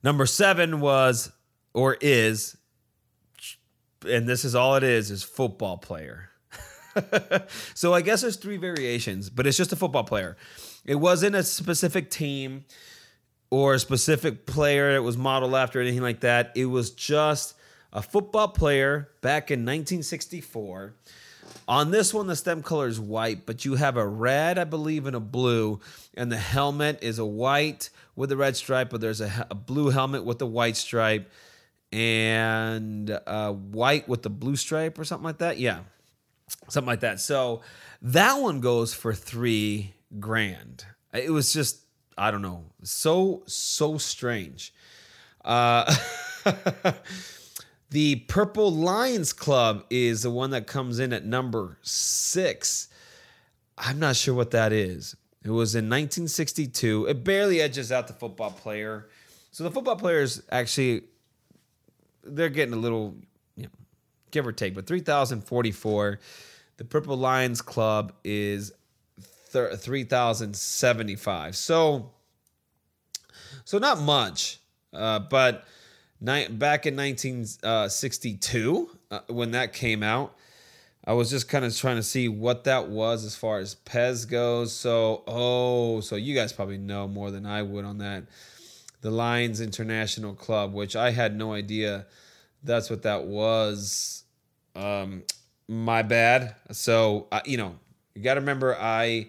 [0.04, 1.32] Number seven was
[1.74, 2.58] or is,
[4.08, 6.30] and this is all it is, is football player.
[7.74, 10.38] so I guess there's three variations, but it's just a football player.
[10.86, 12.66] It wasn't a specific team
[13.50, 16.52] or a specific player that was modeled after anything like that.
[16.56, 17.56] It was just
[17.92, 20.94] a football player back in 1964
[21.68, 25.08] on this one, the stem color is white, but you have a red, I believe,
[25.08, 25.80] and a blue,
[26.14, 29.90] and the helmet is a white with a red stripe, but there's a, a blue
[29.90, 31.32] helmet with a white stripe,
[31.96, 35.58] and a white with the blue stripe or something like that.
[35.58, 35.80] Yeah,
[36.68, 37.20] something like that.
[37.20, 37.62] So
[38.02, 40.86] that one goes for three grand.
[41.14, 41.80] It was just,
[42.18, 44.74] I don't know, so so strange.
[45.44, 45.94] Uh,
[47.92, 52.90] The Purple Lions Club is the one that comes in at number six.
[53.78, 55.16] I'm not sure what that is.
[55.46, 57.06] It was in 1962.
[57.06, 59.08] It barely edges out the football player.
[59.52, 61.04] So the football players actually
[62.26, 63.16] they're getting a little,
[63.56, 63.70] you know,
[64.32, 66.20] give or take, but 3,044.
[66.78, 68.74] The Purple Lions Club is
[69.20, 71.56] 3,075.
[71.56, 72.12] So,
[73.64, 74.60] so not much,
[74.94, 75.66] uh, but
[76.22, 80.36] back in 1962 uh, when that came out.
[81.08, 84.28] I was just kind of trying to see what that was as far as Pez
[84.28, 84.74] goes.
[84.74, 88.24] So, oh, so you guys probably know more than I would on that.
[89.06, 92.08] The Lions International Club, which I had no idea
[92.64, 94.24] that's what that was.
[94.76, 95.22] Um,
[95.68, 96.56] my bad.
[96.72, 97.76] So uh, you know,
[98.16, 99.28] you got to remember, I,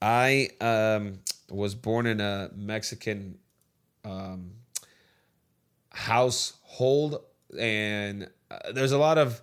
[0.00, 1.18] I um,
[1.50, 3.36] was born in a Mexican
[4.02, 4.52] um,
[5.90, 7.22] household,
[7.60, 9.42] and uh, there's a lot of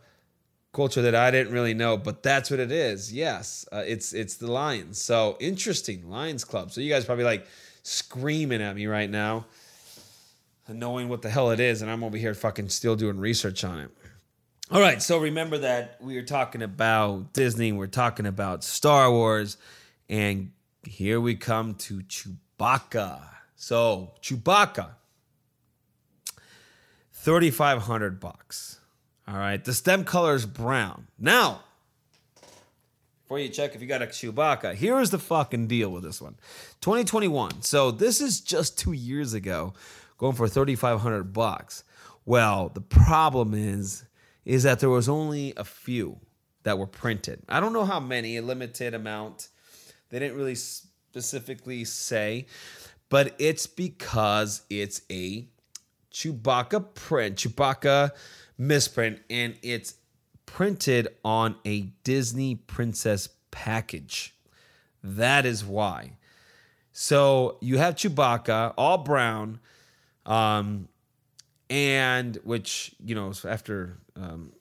[0.74, 3.14] culture that I didn't really know, but that's what it is.
[3.14, 5.00] Yes, uh, it's it's the Lions.
[5.00, 6.72] So interesting, Lions Club.
[6.72, 7.46] So you guys probably like
[7.84, 9.46] screaming at me right now,
[10.70, 13.80] knowing what the hell it is, and I'm over here fucking still doing research on
[13.80, 13.90] it.
[14.72, 19.58] All right, so remember that we are talking about Disney, we're talking about Star Wars,
[20.08, 20.52] and
[20.84, 23.22] here we come to Chewbacca.
[23.56, 24.90] So Chewbacca,
[27.14, 28.80] thirty five hundred bucks.
[29.28, 31.08] All right, the stem color is brown.
[31.18, 31.62] Now,
[33.30, 36.20] before you check if you got a Chewbacca, here is the fucking deal with this
[36.20, 36.36] one.
[36.82, 37.62] 2021.
[37.62, 39.74] So this is just two years ago,
[40.20, 41.84] going for 3,500 bucks.
[42.26, 44.06] Well, the problem is,
[44.46, 46.20] is that there was only a few
[46.64, 47.42] that were printed.
[47.50, 49.48] I don't know how many, a limited amount.
[50.10, 52.46] They didn't really specifically say,
[53.10, 55.48] but it's because it's a
[56.12, 58.12] Chewbacca print, Chewbacca
[58.58, 59.96] misprint, and it's
[60.46, 64.36] printed on a Disney princess package.
[65.04, 66.18] That is why.
[66.92, 69.60] So you have Chewbacca, all brown,
[70.30, 70.88] um,
[71.70, 74.54] and which you know after um,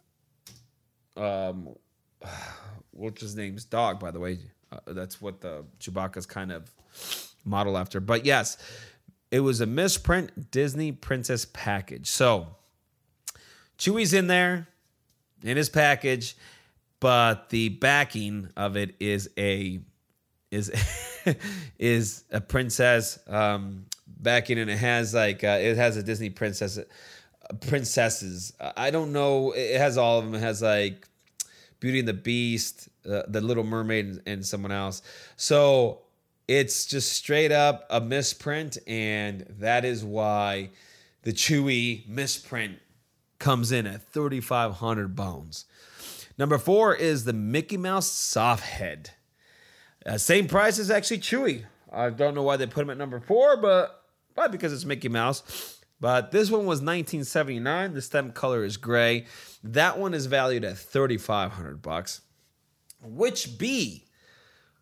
[1.16, 1.68] um,
[2.90, 4.38] what's his name's dog, by the way.
[4.70, 6.70] Uh, that's what the Chewbacca's kind of
[7.44, 8.00] model after.
[8.00, 8.58] But yes,
[9.30, 12.08] it was a misprint Disney princess package.
[12.08, 12.48] So
[13.78, 14.68] Chewie's in there
[15.42, 16.36] in his package,
[17.00, 19.80] but the backing of it is a
[20.50, 20.72] is
[21.78, 23.86] is a princess um,
[24.20, 26.78] backing, and it has like uh, it has a Disney princess
[27.60, 28.52] princesses.
[28.76, 29.52] I don't know.
[29.52, 30.34] It has all of them.
[30.34, 31.06] It has like
[31.80, 35.02] Beauty and the Beast, uh, the Little Mermaid, and, and someone else.
[35.36, 36.02] So
[36.46, 40.70] it's just straight up a misprint, and that is why
[41.22, 42.78] the Chewie misprint
[43.38, 45.66] comes in at 3,500 bones.
[46.38, 49.10] Number four is the Mickey Mouse Soft Head.
[50.06, 51.64] Uh, same price as actually Chewie.
[51.92, 53.97] I don't know why they put him at number four, but
[54.38, 55.80] probably because it's Mickey Mouse.
[56.00, 57.92] But this one was 1979.
[57.92, 59.26] The stem color is gray.
[59.64, 62.20] That one is valued at 3,500 bucks.
[63.02, 64.04] Witch B,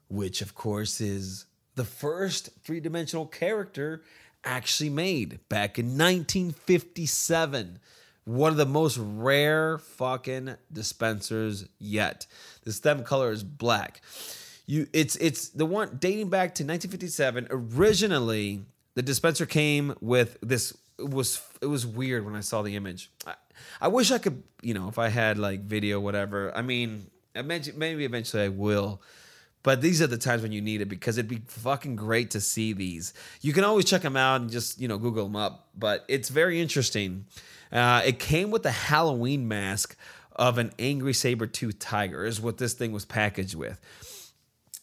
[0.08, 4.02] which of course is the first three dimensional character
[4.44, 7.78] actually made back in 1957
[8.24, 12.26] one of the most rare fucking dispensers yet.
[12.64, 14.02] The stem color is black.
[14.66, 17.46] You it's it's the one dating back to 1957.
[17.50, 18.66] Originally,
[18.96, 23.10] the dispenser came with this it was it was weird when I saw the image.
[23.26, 23.34] I,
[23.80, 26.56] I wish I could, you know, if I had like video whatever.
[26.56, 29.02] I mean, maybe eventually I will.
[29.62, 32.40] But these are the times when you need it because it'd be fucking great to
[32.40, 33.12] see these.
[33.40, 36.28] You can always check them out and just, you know, Google them up, but it's
[36.28, 37.26] very interesting.
[37.72, 39.96] Uh, it came with a Halloween mask
[40.36, 43.80] of an angry saber tooth tiger, is what this thing was packaged with.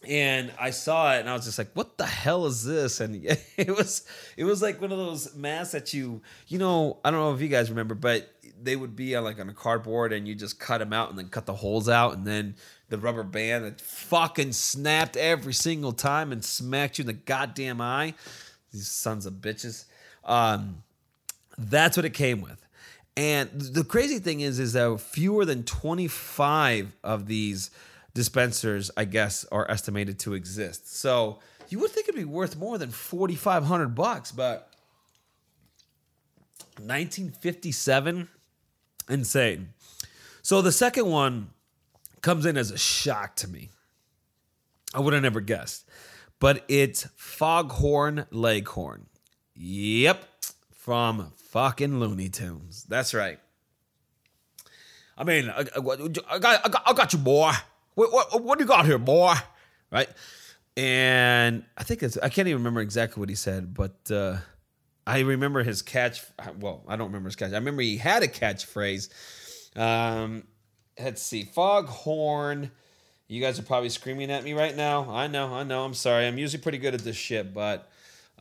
[0.08, 3.00] And I saw it and I was just like, what the hell is this?
[3.00, 3.26] And
[3.58, 4.06] it was
[4.38, 7.42] it was like one of those masks that you, you know, I don't know if
[7.42, 8.30] you guys remember, but
[8.62, 11.18] they would be on like on a cardboard and you just cut them out and
[11.18, 12.56] then cut the holes out and then
[12.90, 17.82] the rubber band that fucking snapped every single time and smacked you in the goddamn
[17.82, 18.14] eye.
[18.72, 19.86] These sons of bitches.
[20.24, 20.84] Um,
[21.58, 22.64] that's what it came with.
[23.16, 27.70] And the crazy thing is, is that fewer than 25 of these
[28.14, 30.96] dispensers, I guess, are estimated to exist.
[30.96, 31.40] So
[31.70, 34.70] you would think it'd be worth more than 4,500 bucks, but
[36.78, 38.30] 1957,
[39.10, 39.70] insane.
[40.42, 41.50] So the second one
[42.22, 43.70] comes in as a shock to me.
[44.94, 45.90] I would have never guessed,
[46.40, 49.08] but it's Foghorn Leghorn.
[49.56, 50.26] Yep,
[50.72, 52.84] from fucking Looney Tunes.
[52.84, 53.40] That's right.
[55.18, 57.54] I mean, I, I, I, got, I, got, I got you, boy.
[57.96, 59.36] What, what, what do you got here, boy?
[59.92, 60.10] Right?
[60.76, 64.38] And I think it's, I can't even remember exactly what he said, but uh,
[65.06, 66.24] I remember his catch.
[66.60, 67.52] Well, I don't remember his catch.
[67.52, 69.10] I remember he had a catchphrase.
[69.78, 70.44] Um,
[71.00, 72.72] let's see, Foghorn.
[73.28, 75.10] You guys are probably screaming at me right now.
[75.10, 75.86] I know, I know.
[75.86, 76.28] I'm sorry.
[76.28, 77.90] I'm usually pretty good at this shit, but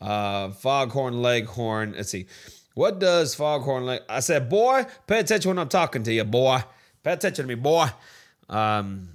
[0.00, 1.94] uh, Foghorn Leghorn.
[1.96, 2.26] Let's see.
[2.74, 4.03] What does Foghorn like?
[4.09, 6.61] I said, boy, pay attention when I'm talking to you, boy.
[7.03, 7.88] Pay attention to me, boy.
[8.48, 9.09] Um,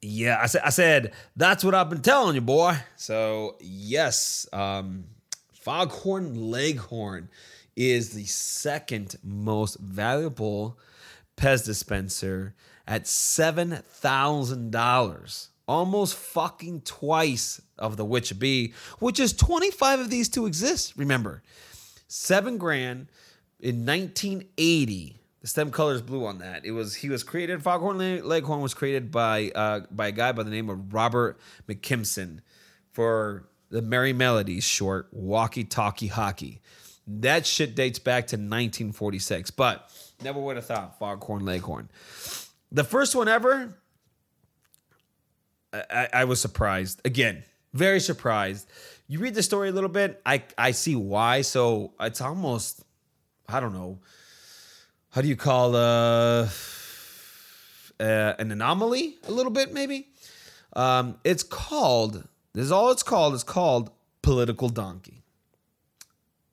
[0.00, 2.76] yeah, I said, I said that's what I've been telling you, boy.
[2.96, 5.04] So yes, um,
[5.52, 7.28] Foghorn Leghorn
[7.76, 10.78] is the second most valuable
[11.36, 12.54] Pez dispenser
[12.86, 15.48] at $7,000.
[15.68, 20.94] Almost fucking twice of the Witch Bee, which is 25 of these to exist.
[20.96, 21.42] Remember,
[22.08, 23.08] seven grand
[23.60, 25.17] in 1980.
[25.40, 26.64] The stem color is blue on that.
[26.64, 27.62] It was he was created.
[27.62, 32.40] Foghorn Leghorn was created by uh, by a guy by the name of Robert McKimson
[32.90, 36.60] for the Merrie Melodies short Walky Talky Hawky.
[37.06, 39.90] That shit dates back to 1946, but
[40.22, 41.88] never would have thought Foghorn Leghorn.
[42.72, 43.74] The first one ever,
[45.72, 47.00] I, I- I was surprised.
[47.04, 48.68] Again, very surprised.
[49.06, 51.42] You read the story a little bit, I I see why.
[51.42, 52.82] So it's almost,
[53.48, 54.00] I don't know,
[55.10, 56.48] how do you call uh,
[58.00, 60.08] uh an anomaly a little bit maybe?
[60.74, 62.28] Um, it's called.
[62.54, 63.34] This is all it's called.
[63.34, 63.90] It's called
[64.22, 65.22] political donkey.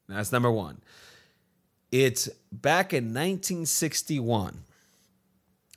[0.07, 0.81] That's number one.
[1.91, 4.63] It's back in 1961.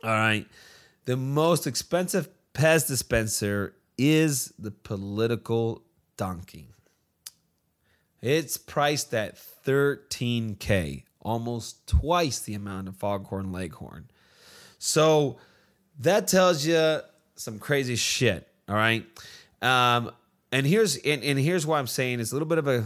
[0.03, 0.47] All right.
[1.05, 5.83] The most expensive Pez dispenser is the political
[6.17, 6.69] donkey.
[8.21, 14.09] It's priced at 13K, almost twice the amount of Foghorn Leghorn.
[14.79, 15.39] So
[16.01, 17.01] that tells you
[17.37, 18.49] some crazy shit.
[18.69, 19.05] All right.
[19.63, 20.13] Um,
[20.53, 22.85] and here's and, and here's why I'm saying it's a little bit of a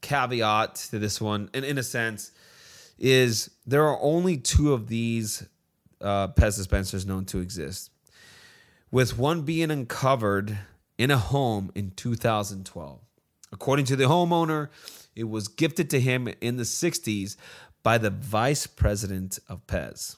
[0.00, 2.32] caveat to this one, and in a sense,
[2.98, 5.46] is there are only two of these
[6.00, 7.90] uh, Pez dispensers known to exist,
[8.90, 10.58] with one being uncovered
[10.98, 13.00] in a home in 2012.
[13.52, 14.68] According to the homeowner,
[15.14, 17.36] it was gifted to him in the 60s
[17.82, 20.16] by the vice president of Pez.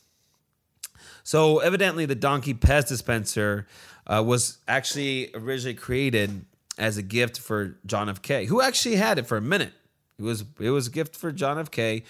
[1.24, 3.66] So evidently, the Donkey Pez dispenser
[4.06, 6.44] uh, was actually originally created
[6.78, 8.22] as a gift for John F.
[8.22, 9.72] K., who actually had it for a minute.
[10.18, 11.70] It was it was a gift for John F.
[11.70, 12.04] K.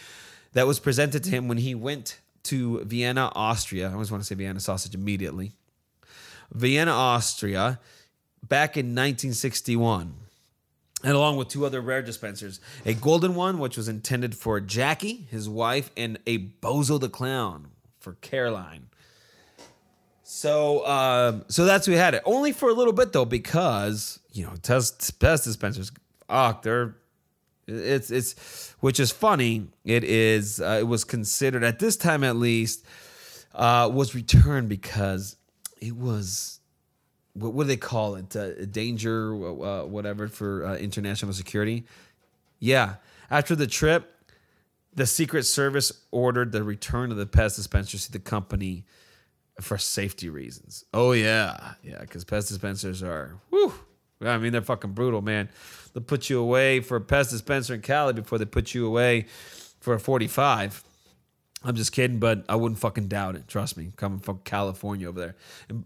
[0.52, 3.88] that was presented to him when he went to Vienna, Austria.
[3.88, 5.52] I always want to say Vienna sausage immediately.
[6.52, 7.78] Vienna, Austria,
[8.46, 10.14] back in 1961
[11.02, 15.26] and along with two other rare dispensers a golden one which was intended for jackie
[15.30, 17.68] his wife and a bozo the clown
[18.02, 18.88] for caroline.
[20.22, 22.22] So um, so that's who had it.
[22.24, 25.92] Only for a little bit though because you know test best dispensers
[26.28, 26.96] ah they're
[27.66, 32.36] it's it's which is funny it is uh, it was considered at this time at
[32.36, 32.84] least
[33.54, 35.36] uh, was returned because
[35.80, 36.60] it was
[37.34, 38.34] what, what do they call it?
[38.36, 41.84] Uh, danger, uh, whatever for uh, international security.
[42.58, 42.96] Yeah,
[43.30, 44.14] after the trip,
[44.94, 48.84] the Secret Service ordered the return of the Pez dispensers to the company
[49.60, 50.84] for safety reasons.
[50.92, 53.72] Oh yeah, yeah, because Pez dispensers are, whew,
[54.20, 55.48] I mean they're fucking brutal, man.
[55.92, 59.26] They'll put you away for a Pez dispenser in Cali before they put you away
[59.80, 60.84] for a forty-five.
[61.64, 63.46] I'm just kidding, but I wouldn't fucking doubt it.
[63.46, 65.36] Trust me, coming from California over there.
[65.68, 65.84] And,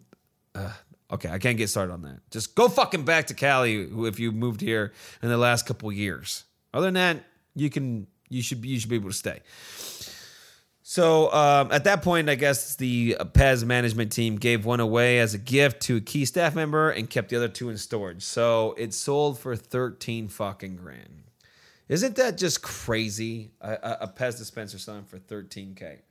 [0.55, 0.73] uh,
[1.11, 2.21] okay, I can't get started on that.
[2.31, 4.93] Just go fucking back to Cali if you moved here
[5.23, 6.45] in the last couple years.
[6.73, 9.41] Other than that, you can you should you should be able to stay.
[10.89, 15.35] So um, at that point, I guess the Pez management team gave one away as
[15.35, 18.23] a gift to a key staff member and kept the other two in storage.
[18.23, 21.25] So it sold for thirteen fucking grand.
[21.89, 23.51] Isn't that just crazy?
[23.61, 26.03] A, a, a Pez dispenser selling for thirteen k.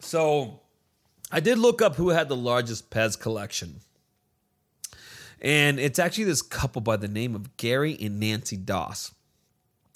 [0.00, 0.60] So
[1.32, 3.80] I did look up who had the largest Pez collection.
[5.40, 9.14] And it's actually this couple by the name of Gary and Nancy Doss.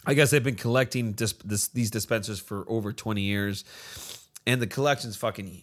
[0.07, 1.35] I guess they've been collecting this,
[1.69, 3.65] these dispensers for over 20 years.
[4.47, 5.63] And the collection's fucking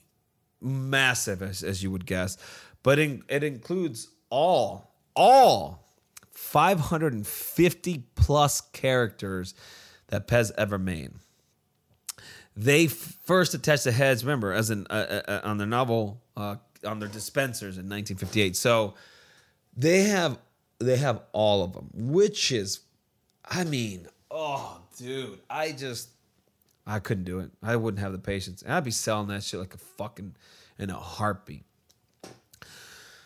[0.62, 2.38] massive, as, as you would guess.
[2.84, 5.88] But in, it includes all, all
[6.32, 9.56] 550 plus characters
[10.08, 11.14] that Pez ever made
[12.56, 14.24] they first attached the heads.
[14.24, 18.56] Remember, as an uh, uh, on their novel, uh, on their dispensers in 1958.
[18.56, 18.94] So
[19.76, 20.38] they have
[20.80, 22.82] they have all of them, which is,
[23.46, 26.10] I mean, oh, dude, I just
[26.86, 27.52] I couldn't do it.
[27.62, 28.62] I wouldn't have the patience.
[28.62, 30.36] And I'd be selling that shit like a fucking
[30.78, 31.64] in a heartbeat.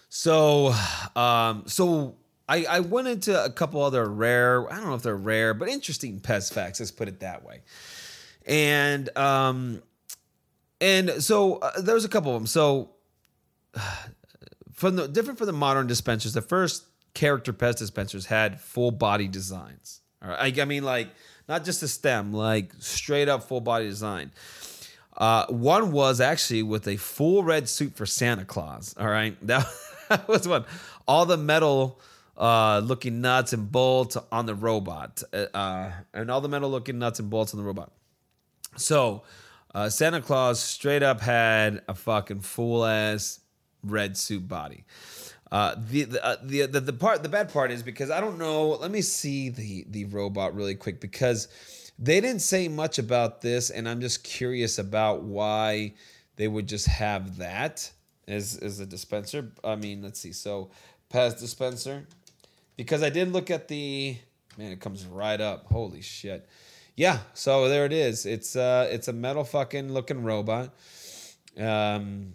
[0.09, 0.73] So,
[1.15, 2.15] um, so
[2.47, 5.67] I, I went into a couple other rare, I don't know if they're rare, but
[5.67, 6.79] interesting Pez facts.
[6.79, 7.61] Let's put it that way
[8.47, 9.81] and um
[10.81, 12.89] and so uh, there's a couple of them so
[14.73, 19.27] from the different from the modern dispensers the first character Pez dispensers had full body
[19.27, 21.09] designs all right I, I mean like
[21.47, 24.31] not just a stem like straight up full body design
[25.17, 28.93] uh, one was actually with a full red suit for Santa Claus.
[28.99, 29.65] All right, that,
[30.09, 30.65] that was one.
[31.07, 31.99] All the metal
[32.37, 37.19] uh, looking nuts and bolts on the robot, uh, and all the metal looking nuts
[37.19, 37.91] and bolts on the robot.
[38.75, 39.23] So,
[39.75, 43.41] Uh, Santa Claus straight up had a fucking fool ass
[43.83, 44.85] red suit body.
[45.51, 48.39] Uh, the the, uh, the the the part the bad part is because I don't
[48.39, 48.69] know.
[48.69, 51.47] Let me see the the robot really quick because
[51.99, 55.93] they didn't say much about this, and I'm just curious about why
[56.37, 57.91] they would just have that
[58.27, 59.51] as as a dispenser.
[59.63, 60.33] I mean, let's see.
[60.33, 60.71] So
[61.13, 62.07] Pez dispenser,
[62.77, 64.17] because I did look at the
[64.57, 64.71] man.
[64.71, 65.67] It comes right up.
[65.67, 66.47] Holy shit.
[66.97, 67.19] Yeah.
[67.33, 68.25] So there it is.
[68.25, 70.73] It's uh it's a metal fucking looking robot.
[71.57, 72.33] Um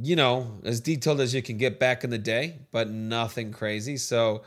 [0.00, 3.96] you know, as detailed as you can get back in the day, but nothing crazy.
[3.96, 4.44] So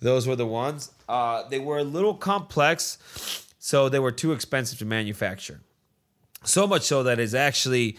[0.00, 0.92] those were the ones.
[1.08, 5.60] Uh, they were a little complex, so they were too expensive to manufacture.
[6.44, 7.96] So much so that it actually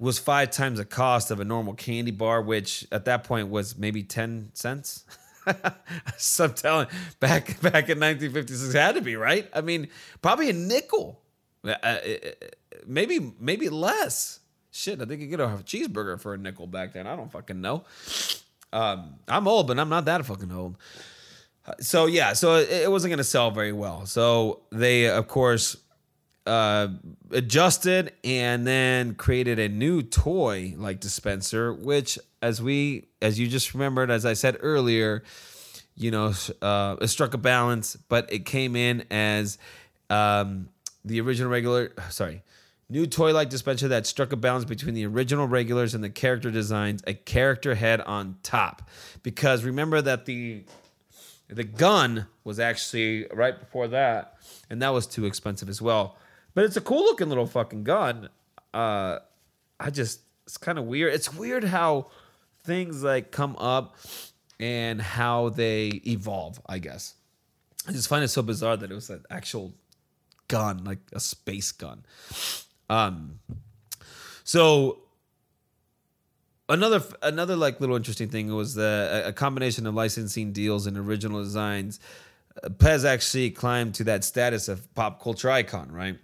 [0.00, 3.78] was five times the cost of a normal candy bar, which at that point was
[3.78, 5.04] maybe ten cents.
[6.16, 6.86] so I'm telling,
[7.20, 9.48] back back in 1956, it had to be right.
[9.54, 9.88] I mean,
[10.20, 11.20] probably a nickel,
[11.64, 11.98] uh, uh,
[12.86, 14.40] maybe maybe less.
[14.70, 17.06] Shit, I think you could get a cheeseburger for a nickel back then.
[17.06, 17.84] I don't fucking know.
[18.72, 20.76] Um, I'm old, but I'm not that fucking old.
[21.80, 24.06] So yeah, so it, it wasn't gonna sell very well.
[24.06, 25.76] So they, of course,
[26.46, 26.88] uh,
[27.30, 33.74] adjusted and then created a new toy like dispenser, which, as we, as you just
[33.74, 35.22] remembered, as I said earlier,
[35.94, 39.58] you know, uh, it struck a balance, but it came in as
[40.10, 40.68] um,
[41.04, 41.92] the original regular.
[42.10, 42.42] Sorry,
[42.92, 46.50] New toy like dispenser that struck a balance between the original regulars and the character
[46.50, 48.86] designs, a character head on top.
[49.22, 50.64] Because remember that the
[51.48, 54.34] the gun was actually right before that,
[54.68, 56.18] and that was too expensive as well.
[56.54, 58.28] But it's a cool looking little fucking gun.
[58.72, 59.18] Uh
[59.78, 61.14] I just it's kind of weird.
[61.14, 62.10] It's weird how
[62.64, 63.96] things like come up
[64.60, 67.14] and how they evolve, I guess.
[67.88, 69.72] I just find it so bizarre that it was an actual
[70.48, 72.04] gun, like a space gun.
[72.88, 73.40] Um,
[74.44, 74.98] so
[76.68, 81.42] another another like little interesting thing was the a combination of licensing deals and original
[81.42, 81.98] designs.
[82.62, 86.18] Uh, Pez actually climbed to that status of pop culture icon, right?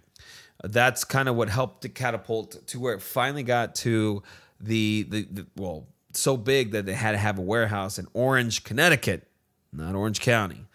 [0.63, 4.23] That's kind of what helped to catapult to where it finally got to
[4.59, 8.63] the, the, the well so big that they had to have a warehouse in Orange,
[8.63, 9.27] Connecticut,
[9.71, 10.65] not Orange County,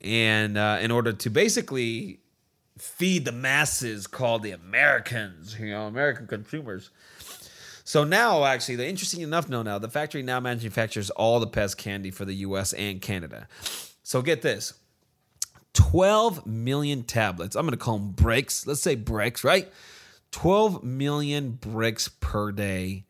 [0.00, 2.20] and uh, in order to basically
[2.78, 6.90] feed the masses called the Americans, you know, American consumers.
[7.84, 11.76] So now, actually, the interesting enough, no, now the factory now manufactures all the Pez
[11.76, 12.72] candy for the U.S.
[12.72, 13.48] and Canada.
[14.02, 14.74] So get this:
[15.74, 17.56] twelve million tablets.
[17.56, 18.66] I'm going to call them bricks.
[18.66, 19.70] Let's say bricks, right?
[20.30, 23.06] Twelve million bricks per day,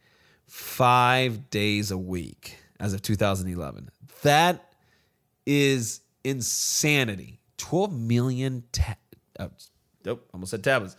[0.46, 3.90] five days a week, as of 2011.
[4.22, 4.72] That
[5.46, 7.40] is insanity.
[7.58, 8.96] 12 million ta-
[9.38, 9.50] oh,
[10.04, 10.96] nope, almost said tablets,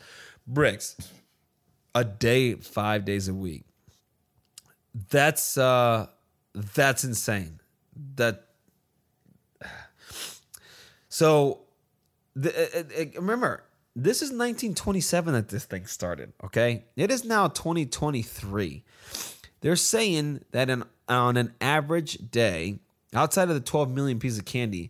[0.47, 0.95] bricks
[1.93, 3.65] a day, five days a week.
[5.09, 6.07] That's uh,
[6.53, 7.59] that's insane.
[8.15, 8.47] That
[11.13, 11.59] so,
[12.35, 13.63] the, uh, uh, remember,
[13.95, 16.33] this is 1927 that this thing started.
[16.43, 18.83] Okay, it is now 2023.
[19.61, 20.71] They're saying that
[21.07, 22.79] on an average day,
[23.13, 24.89] outside of the 12 million pieces of candy,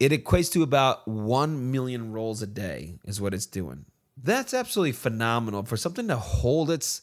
[0.00, 3.84] it equates to about 1 million rolls a day, is what it's doing.
[4.16, 5.64] That's absolutely phenomenal.
[5.64, 7.02] For something to hold its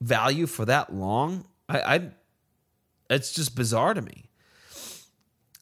[0.00, 2.10] value for that long, I, I
[3.10, 4.26] it's just bizarre to me.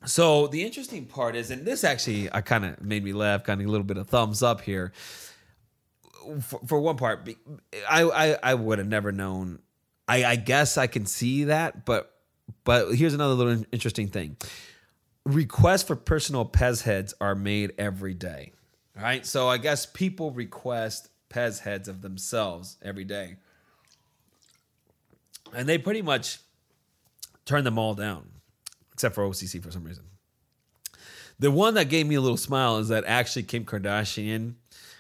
[0.07, 3.61] So the interesting part is, and this actually I kind of made me laugh, kind
[3.61, 4.93] of a little bit of thumbs up here.
[6.41, 7.29] For, for one part,
[7.89, 9.61] I I, I would have never known.
[10.09, 12.13] I, I guess I can see that, but
[12.65, 14.37] but here's another little interesting thing
[15.25, 18.53] requests for personal Pez heads are made every day.
[18.97, 19.25] All right.
[19.25, 23.37] So I guess people request Pez heads of themselves every day.
[25.55, 26.39] And they pretty much
[27.45, 28.30] turn them all down,
[29.01, 30.05] except for OCC for some reason.
[31.39, 34.57] The one that gave me a little smile is that actually Kim Kardashian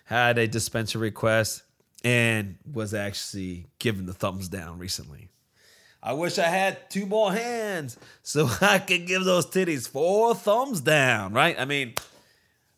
[0.06, 1.62] had a dispenser request
[2.02, 5.28] and was actually given the thumbs down recently.
[6.02, 10.80] I wish I had two more hands so I could give those titties four thumbs
[10.80, 11.60] down, right?
[11.60, 11.92] I mean,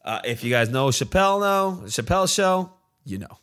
[0.05, 2.73] uh, if you guys know Chappelle, know Chappelle show,
[3.05, 3.39] you know.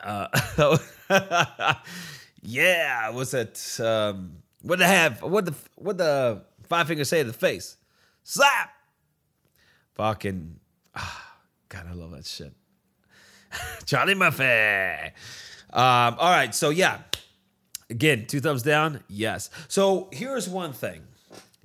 [0.00, 0.78] Uh,
[2.40, 3.78] yeah, was it?
[3.78, 5.22] Um, what they have?
[5.22, 7.76] What the what the five fingers say to the face?
[8.22, 8.70] Slap.
[9.94, 10.60] Fucking.
[10.94, 11.36] Ah,
[11.68, 12.52] God, I love that shit.
[13.86, 15.12] Charlie Murphy.
[15.72, 16.98] Um, all right, so yeah,
[17.90, 19.00] Again, two thumbs down.
[19.08, 19.50] Yes.
[19.66, 21.02] So here's one thing.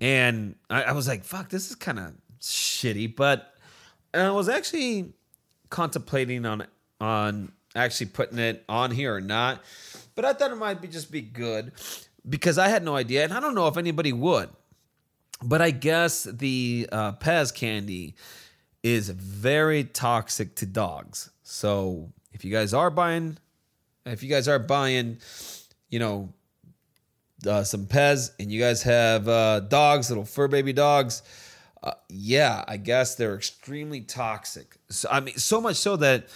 [0.02, 3.16] And I, I was like, fuck, this is kind of shitty.
[3.16, 3.54] But
[4.14, 5.14] I was actually
[5.70, 6.66] contemplating on
[7.00, 9.62] on actually putting it on here or not,
[10.16, 11.74] but I thought it might be just be good
[12.28, 14.50] because I had no idea, and I don't know if anybody would.
[15.44, 18.16] But I guess the uh, Pez candy
[18.84, 21.30] is very toxic to dogs.
[21.44, 23.38] So if you guys are buying,
[24.06, 25.18] if you guys are buying,
[25.90, 26.34] you know,
[27.46, 31.22] uh, some Pez and you guys have uh, dogs, little fur baby dogs,
[31.84, 34.78] uh, yeah, I guess they're extremely toxic.
[34.90, 36.28] So, I mean, so much so that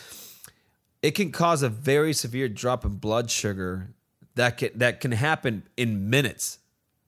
[1.01, 3.93] it can cause a very severe drop in blood sugar
[4.35, 6.59] that can that can happen in minutes,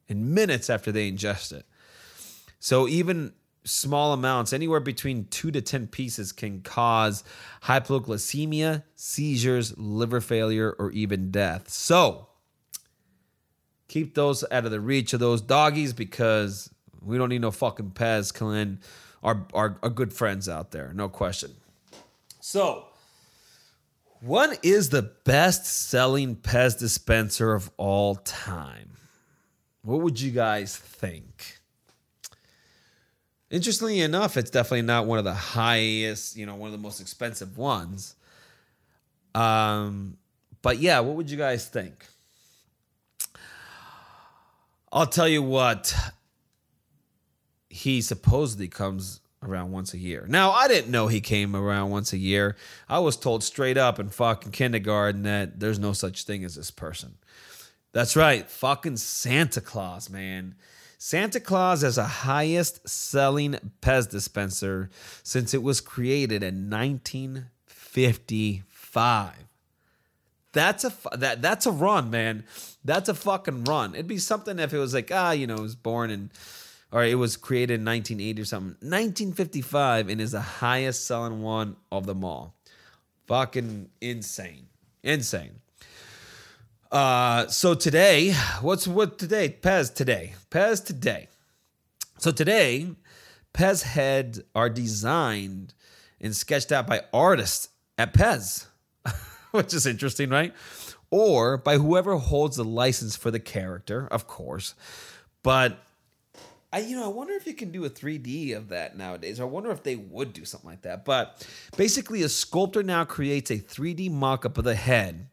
[0.08, 1.66] in minutes after they ingest it.
[2.60, 3.34] So even
[3.64, 7.24] small amounts, anywhere between two to ten pieces, can cause
[7.64, 11.70] hypoglycemia, seizures, liver failure, or even death.
[11.70, 12.28] So
[13.88, 16.70] keep those out of the reach of those doggies because
[17.02, 18.80] we don't need no fucking Pez killing
[19.22, 21.52] our, our, our good friends out there, no question.
[22.40, 22.86] So,
[24.22, 28.92] what is the best selling Pez dispenser of all time?
[29.82, 31.58] What would you guys think?
[33.50, 37.02] Interestingly enough, it's definitely not one of the highest, you know, one of the most
[37.02, 38.16] expensive ones.
[39.34, 40.18] Um,
[40.62, 42.06] but yeah, what would you guys think?
[44.94, 45.96] I'll tell you what,
[47.70, 50.26] he supposedly comes around once a year.
[50.28, 52.56] Now, I didn't know he came around once a year.
[52.88, 56.70] I was told straight up in fucking kindergarten that there's no such thing as this
[56.72, 57.16] person.
[57.92, 60.56] That's right, fucking Santa Claus, man.
[60.98, 64.92] Santa Claus is the highest selling Pez dispenser
[65.24, 69.34] since it was created in 1955.
[70.54, 72.44] That's a that that's a run, man.
[72.84, 73.96] That's a fucking run.
[73.96, 76.30] It'd be something if it was like ah, you know, it was born in
[76.92, 78.90] or it was created in 1980 or something.
[78.90, 82.56] 1955 and is the highest selling one of them all.
[83.28, 84.68] Fucking insane.
[85.04, 85.60] Insane.
[86.92, 89.56] Uh so today, what's what today?
[89.62, 90.34] Pez today.
[90.50, 91.30] Pez today.
[92.18, 92.90] So today,
[93.54, 95.74] Pez heads are designed
[96.20, 98.66] and sketched out by artists at Pez.
[99.52, 100.54] which is interesting, right?
[101.10, 104.76] Or by whoever holds the license for the character, of course.
[105.44, 105.84] But
[106.74, 109.40] I, you know, I wonder if you can do a 3D of that nowadays.
[109.40, 111.04] I wonder if they would do something like that.
[111.04, 111.46] But
[111.76, 115.28] basically, a sculptor now creates a 3D mock-up of the head,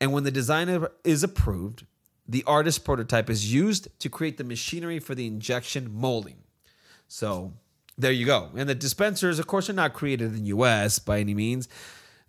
[0.00, 1.86] and when the design is approved,
[2.28, 6.38] the artist prototype is used to create the machinery for the injection molding.
[7.08, 7.52] So
[7.98, 8.50] there you go.
[8.56, 10.98] And the dispensers, of course, are not created in the U.S.
[10.98, 11.68] by any means.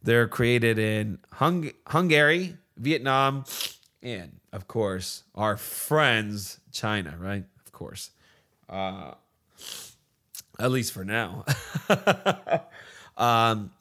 [0.02, 3.46] They're created in Hung- Hungary, Vietnam,
[4.02, 7.46] and of course, our friends, China, right?
[7.66, 8.12] Of course.
[8.74, 9.14] Uh,
[10.60, 11.46] at least for now.
[13.18, 13.72] um,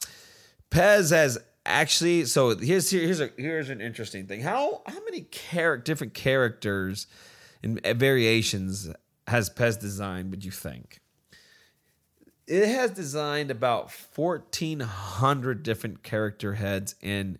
[0.70, 2.26] Pez has actually.
[2.26, 4.42] So here's here's a here's an interesting thing.
[4.42, 7.06] How how many char- different characters
[7.62, 8.90] and variations
[9.26, 10.30] has Pez designed?
[10.30, 11.00] Would you think?
[12.46, 17.38] it has designed about 1400 different character heads in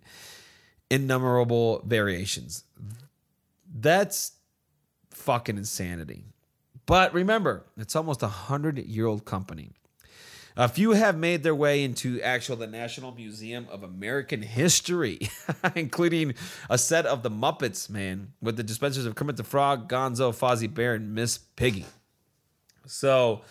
[0.91, 2.65] innumerable variations
[3.75, 4.33] that's
[5.11, 6.25] fucking insanity
[6.87, 9.71] but remember it's almost a hundred year old company
[10.55, 15.19] a few have made their way into actual the national museum of american history
[15.75, 16.35] including
[16.69, 20.73] a set of the muppets man with the dispensers of kermit the frog gonzo fozzie
[20.73, 21.87] bear and miss piggy
[22.87, 23.43] so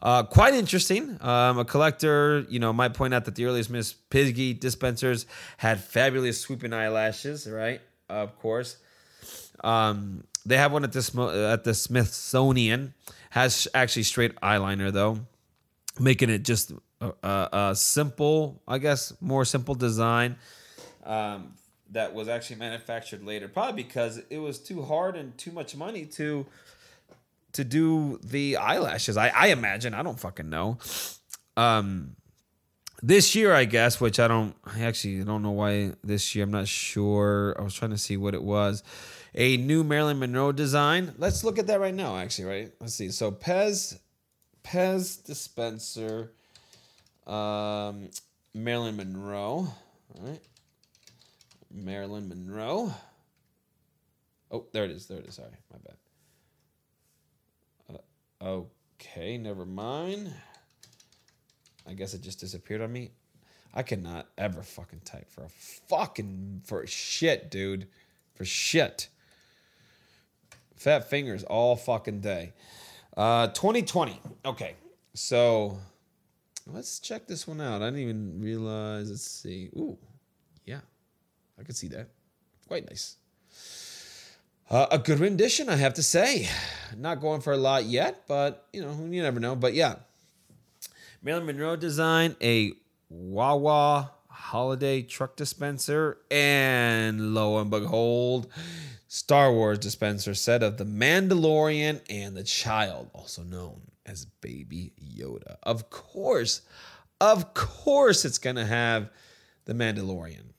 [0.00, 1.18] uh, quite interesting.
[1.20, 5.82] Um, a collector, you know, might point out that the earliest Miss Piggy dispensers had
[5.82, 7.80] fabulous swooping eyelashes, right?
[8.08, 8.76] of course.
[9.62, 12.94] Um, they have one at the at the Smithsonian.
[13.30, 15.20] Has actually straight eyeliner though,
[16.00, 20.36] making it just a, a, a simple, I guess, more simple design.
[21.04, 21.54] Um,
[21.90, 26.04] that was actually manufactured later, probably because it was too hard and too much money
[26.06, 26.46] to
[27.52, 29.16] to do the eyelashes.
[29.16, 29.94] I, I imagine.
[29.94, 30.78] I don't fucking know.
[31.56, 32.16] Um,
[33.02, 34.54] this year, I guess, which I don't.
[34.64, 36.44] I actually don't know why this year.
[36.44, 37.56] I'm not sure.
[37.58, 38.82] I was trying to see what it was.
[39.34, 41.14] A new Marilyn Monroe design.
[41.18, 42.16] Let's look at that right now.
[42.16, 42.72] Actually, right.
[42.80, 43.10] Let's see.
[43.10, 43.98] So Pez,
[44.64, 46.32] Pez dispenser,
[47.26, 48.08] um,
[48.54, 49.68] Marilyn Monroe.
[50.14, 50.40] All right.
[51.70, 52.92] Marilyn Monroe.
[54.50, 55.06] Oh, there it is.
[55.06, 55.34] There it is.
[55.34, 55.96] Sorry, my bad.
[58.40, 60.32] Okay, never mind.
[61.86, 63.10] I guess it just disappeared on me.
[63.74, 67.88] I cannot ever fucking type for a fucking for shit, dude.
[68.34, 69.08] For shit.
[70.78, 72.52] Fat fingers all fucking day.
[73.16, 74.20] Uh 2020.
[74.44, 74.74] Okay.
[75.14, 75.78] So
[76.70, 77.80] Let's check this one out.
[77.80, 79.08] I didn't even realize.
[79.08, 79.70] Let's see.
[79.74, 79.96] Ooh,
[80.66, 80.80] yeah,
[81.58, 82.08] I could see that.
[82.66, 83.16] Quite nice.
[84.68, 86.46] Uh, a good rendition, I have to say.
[86.94, 89.56] Not going for a lot yet, but you know, you never know.
[89.56, 89.94] But yeah,
[91.22, 92.72] Marilyn Monroe designed a
[93.08, 98.46] Wawa holiday truck dispenser, and lo and behold,
[99.08, 105.56] Star Wars dispenser set of the Mandalorian and the Child, also known as Baby Yoda.
[105.62, 106.62] Of course,
[107.20, 109.10] of course, it's gonna have
[109.64, 110.52] the Mandalorian.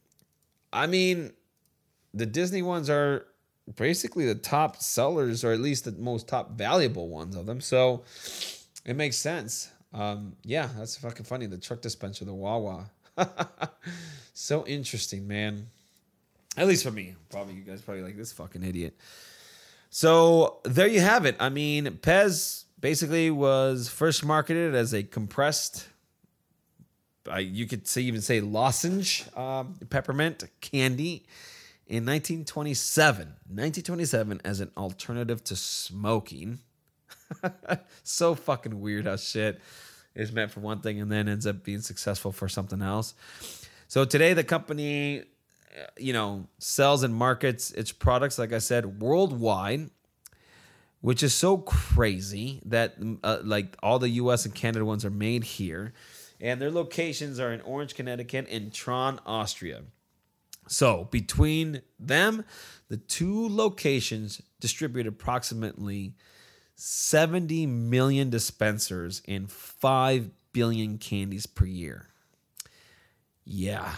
[0.71, 1.31] I mean,
[2.13, 3.25] the Disney ones are
[3.75, 7.61] basically the top sellers, or at least the most top valuable ones of them.
[7.61, 8.03] So
[8.85, 9.69] it makes sense.
[9.93, 11.45] Um, yeah, that's fucking funny.
[11.45, 12.91] The truck dispenser, the Wawa.
[14.33, 15.67] so interesting, man.
[16.57, 17.15] At least for me.
[17.29, 18.97] Probably you guys probably like this fucking idiot.
[19.89, 21.35] So there you have it.
[21.39, 25.87] I mean, Pez basically was first marketed as a compressed,
[27.31, 31.25] uh, you could say even say lozenge um, peppermint candy
[31.87, 33.27] in 1927.
[33.27, 36.59] 1927 as an alternative to smoking.
[38.03, 39.59] so fucking weird how shit
[40.15, 43.13] is meant for one thing and then ends up being successful for something else.
[43.87, 49.01] So today the company, uh, you know, sells and markets its products, like I said,
[49.01, 49.89] worldwide,
[51.01, 54.45] which is so crazy that uh, like all the U.S.
[54.45, 55.93] and Canada ones are made here,
[56.41, 59.83] and their locations are in Orange, Connecticut, and Traun, Austria.
[60.67, 62.45] So between them,
[62.89, 66.13] the two locations distribute approximately
[66.81, 72.07] 70 million dispensers and 5 billion candies per year.
[73.43, 73.91] Yeah,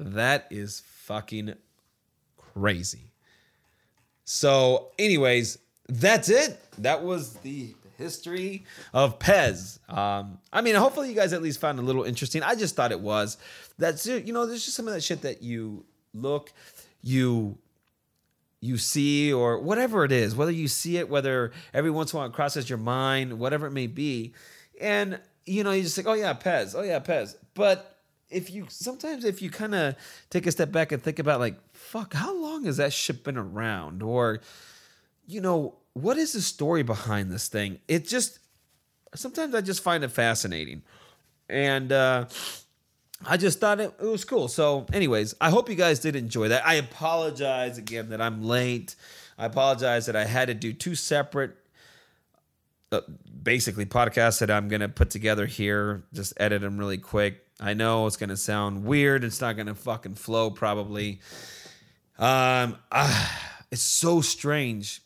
[0.00, 1.54] that is fucking
[2.38, 3.12] crazy.
[4.24, 6.58] So, anyways, that's it.
[6.78, 8.64] That was the history
[8.94, 9.78] of Pez.
[9.92, 12.42] Um, I mean, hopefully you guys at least found it a little interesting.
[12.42, 13.36] I just thought it was.
[13.76, 14.06] That's.
[14.06, 16.52] You know, there's just some of that shit that you look,
[17.02, 17.58] you
[18.60, 22.20] you see or whatever it is, whether you see it, whether every once in a
[22.20, 24.32] while it crosses your mind, whatever it may be.
[24.80, 27.36] And you know, you just think, oh yeah, Pez, oh yeah, Pez.
[27.54, 27.96] But
[28.30, 29.94] if you sometimes if you kind of
[30.30, 33.38] take a step back and think about like, fuck, how long has that shit been
[33.38, 34.02] around?
[34.02, 34.40] Or,
[35.26, 37.78] you know, what is the story behind this thing?
[37.88, 38.40] It just
[39.14, 40.82] sometimes I just find it fascinating.
[41.48, 42.26] And uh
[43.24, 44.48] I just thought it, it was cool.
[44.48, 46.66] So, anyways, I hope you guys did enjoy that.
[46.66, 48.94] I apologize again that I'm late.
[49.36, 51.56] I apologize that I had to do two separate,
[52.92, 53.00] uh,
[53.42, 56.02] basically podcasts that I'm gonna put together here.
[56.12, 57.44] Just edit them really quick.
[57.60, 59.24] I know it's gonna sound weird.
[59.24, 61.20] It's not gonna fucking flow probably.
[62.18, 65.02] Um, ah, it's so strange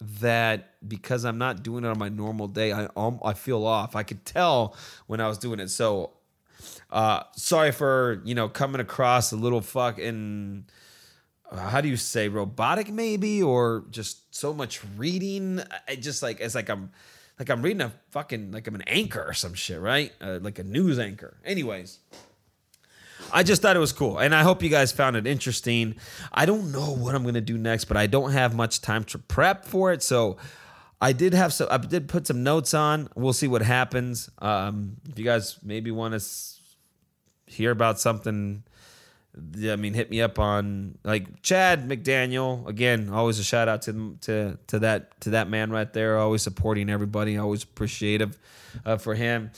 [0.00, 3.96] that because I'm not doing it on my normal day, I um, I feel off.
[3.96, 4.76] I could tell
[5.06, 5.68] when I was doing it.
[5.68, 6.12] So
[6.90, 10.64] uh, sorry for you know coming across a little fucking
[11.50, 15.60] uh, how do you say robotic maybe or just so much reading.
[15.86, 16.90] I just like it's like I'm
[17.38, 20.12] like I'm reading a fucking like I'm an anchor or some shit, right?
[20.20, 21.38] Uh, like a news anchor.
[21.44, 21.98] Anyways.
[23.30, 25.96] I just thought it was cool, and I hope you guys found it interesting.
[26.32, 29.18] I don't know what I'm gonna do next, but I don't have much time to
[29.18, 30.38] prep for it, so
[30.98, 31.68] I did have some.
[31.70, 33.10] I did put some notes on.
[33.14, 34.30] We'll see what happens.
[34.38, 36.20] Um, if you guys maybe want to
[37.48, 38.62] hear about something,
[39.36, 42.66] I mean, hit me up on like Chad McDaniel.
[42.66, 46.18] Again, always a shout out to to to that to that man right there.
[46.18, 47.36] Always supporting everybody.
[47.36, 48.38] Always appreciative
[48.84, 49.50] uh, for him.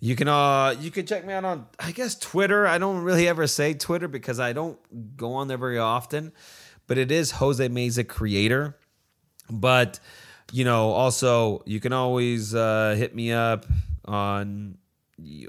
[0.00, 2.66] You can uh you can check me out on I guess Twitter.
[2.66, 4.78] I don't really ever say Twitter because I don't
[5.16, 6.32] go on there very often,
[6.86, 8.76] but it is Jose Meza Creator.
[9.50, 10.00] But
[10.52, 13.66] you know, also you can always uh, hit me up
[14.04, 14.78] on.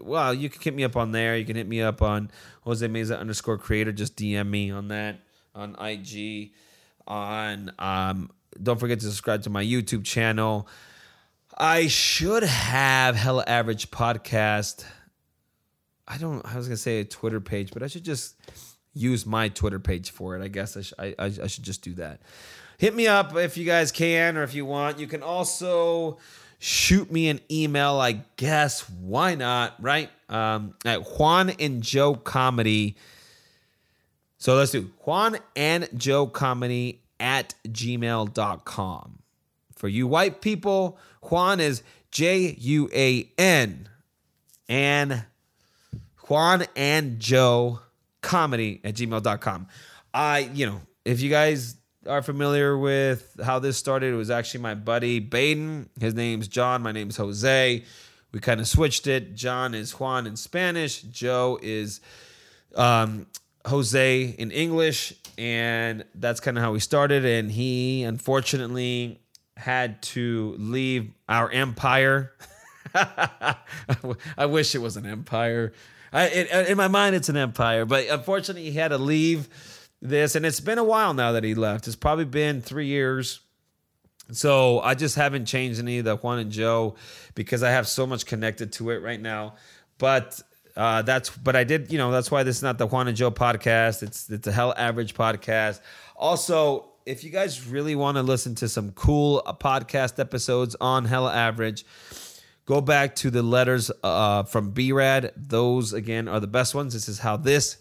[0.02, 1.38] Well, you can hit me up on there.
[1.38, 2.31] You can hit me up on
[2.64, 3.91] Jose Meza underscore creator.
[3.91, 5.19] Just DM me on that
[5.56, 6.52] on IG.
[7.07, 8.30] On um,
[8.61, 10.68] don't forget to subscribe to my YouTube channel.
[11.57, 14.85] I should have Hella Average Podcast.
[16.07, 16.45] I don't.
[16.45, 18.35] I was gonna say a Twitter page, but I should just
[18.93, 20.43] use my Twitter page for it.
[20.43, 22.22] I guess I, sh- I, I, I should just do that.
[22.77, 24.99] Hit me up if you guys can or if you want.
[24.99, 26.18] You can also
[26.62, 28.00] shoot me an email.
[28.00, 29.74] I guess why not?
[29.80, 32.96] Right um, at Juan and Joe Comedy.
[34.38, 39.20] So let's do Juan and Joe Comedy at gmail.com.
[39.76, 41.82] For you white people, Juan is
[42.12, 43.90] J U A N.
[44.70, 45.26] And
[46.28, 47.80] Juan and Joe
[48.22, 49.68] comedy at gmail.com.
[50.14, 51.76] I, you know, if you guys
[52.07, 55.90] are familiar with how this started, it was actually my buddy Baden.
[55.99, 56.82] His name's John.
[56.82, 57.84] My name's Jose.
[58.32, 59.36] we kind of switched it.
[59.36, 61.02] John is Juan in Spanish.
[61.02, 62.02] Joe is
[62.76, 63.28] um,
[63.65, 67.26] Jose in English, and that's kind of how we started.
[67.26, 69.19] And he unfortunately
[69.57, 72.34] had to leave our empire.
[72.95, 75.73] I wish it was an empire.
[76.11, 79.48] I, in, in my mind, it's an empire, but unfortunately, he had to leave
[80.02, 81.88] this, and it's been a while now that he left.
[81.88, 83.41] It's probably been three years.
[84.32, 86.95] So I just haven't changed any of the Juan and Joe
[87.36, 89.56] because I have so much connected to it right now.
[89.98, 90.41] But
[90.76, 93.18] uh, that's but I did, you know, that's why this is not the Juan and
[93.18, 94.03] Joe podcast.
[94.03, 95.82] It's it's a hell average podcast.
[96.15, 101.06] Also, if you guys really want to listen to some cool uh, podcast episodes on
[101.06, 101.86] Hella Average,
[102.65, 105.34] go back to the letters uh, from B-Rad.
[105.36, 106.94] Those again are the best ones.
[106.94, 107.78] This is how this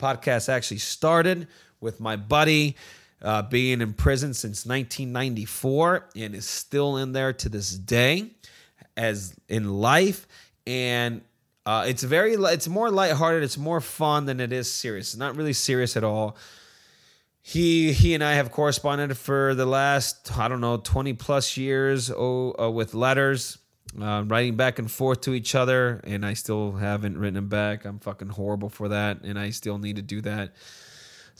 [0.00, 1.46] podcast actually started
[1.80, 2.76] with my buddy
[3.22, 8.30] uh, being in prison since 1994 and is still in there to this day
[8.96, 10.26] as in life.
[10.66, 11.22] And
[11.66, 15.08] uh, it's very it's more lighthearted it's more fun than it is serious.
[15.08, 16.36] It's not really serious at all.
[17.42, 22.10] He he and I have corresponded for the last I don't know 20 plus years
[22.10, 23.58] oh, uh, with letters
[23.98, 27.84] uh, writing back and forth to each other and I still haven't written him back
[27.84, 30.52] I'm fucking horrible for that and I still need to do that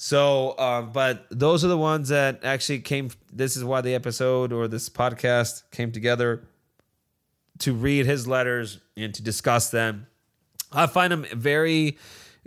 [0.02, 3.10] so, uh, but those are the ones that actually came.
[3.30, 6.48] This is why the episode or this podcast came together
[7.58, 10.06] to read his letters and to discuss them.
[10.72, 11.98] I find them very,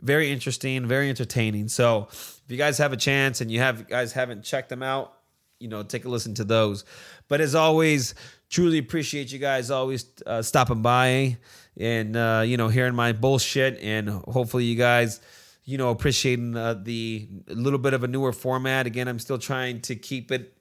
[0.02, 1.68] very interesting, very entertaining.
[1.68, 5.14] So, if you guys have a chance and you have guys haven't checked them out,
[5.60, 6.86] you know, take a listen to those.
[7.28, 8.16] But as always,
[8.54, 11.38] truly appreciate you guys always uh, stopping by
[11.76, 15.20] and uh, you know hearing my bullshit, and hopefully you guys
[15.66, 18.86] you know, appreciating uh, the little bit of a newer format.
[18.86, 20.54] Again, I'm still trying to keep it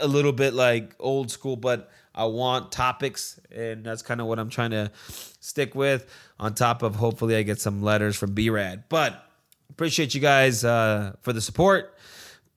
[0.00, 4.38] a little bit like old school, but I want topics, and that's kind of what
[4.38, 4.92] I'm trying to
[5.40, 6.06] stick with.
[6.38, 8.84] On top of hopefully, I get some letters from B-Rad.
[8.88, 9.24] But
[9.70, 11.96] appreciate you guys uh, for the support.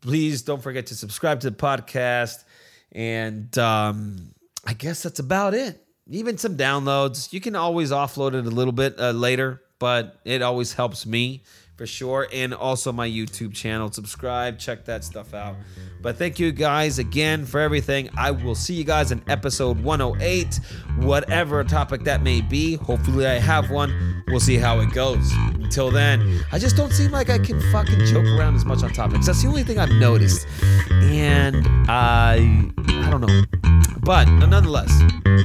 [0.02, 2.43] Please don't forget to subscribe to the podcast,
[2.91, 4.34] and um,
[4.66, 5.82] I guess that's about it.
[6.10, 7.32] Even some downloads.
[7.32, 11.44] You can always offload it a little bit uh, later, but it always helps me
[11.78, 12.28] for sure.
[12.32, 13.92] And also my YouTube channel.
[13.92, 15.56] Subscribe, check that stuff out.
[16.02, 18.10] But thank you guys again for everything.
[18.18, 20.60] I will see you guys in episode 108,
[20.98, 22.76] whatever topic that may be.
[22.76, 24.24] Hopefully, I have one.
[24.28, 25.32] We'll see how it goes.
[25.56, 28.92] Until then, I just don't seem like I can fucking joke around as much on
[28.92, 29.26] topics.
[29.26, 30.46] That's the only thing I've noticed.
[30.92, 33.61] And I, I don't know.
[34.02, 34.91] But nonetheless,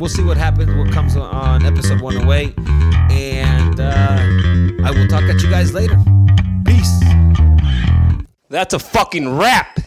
[0.01, 2.59] we'll see what happens, what comes on episode 108.
[3.11, 5.97] And uh, I will talk at you guys later.
[6.65, 7.01] Peace.
[8.49, 9.79] That's a fucking wrap.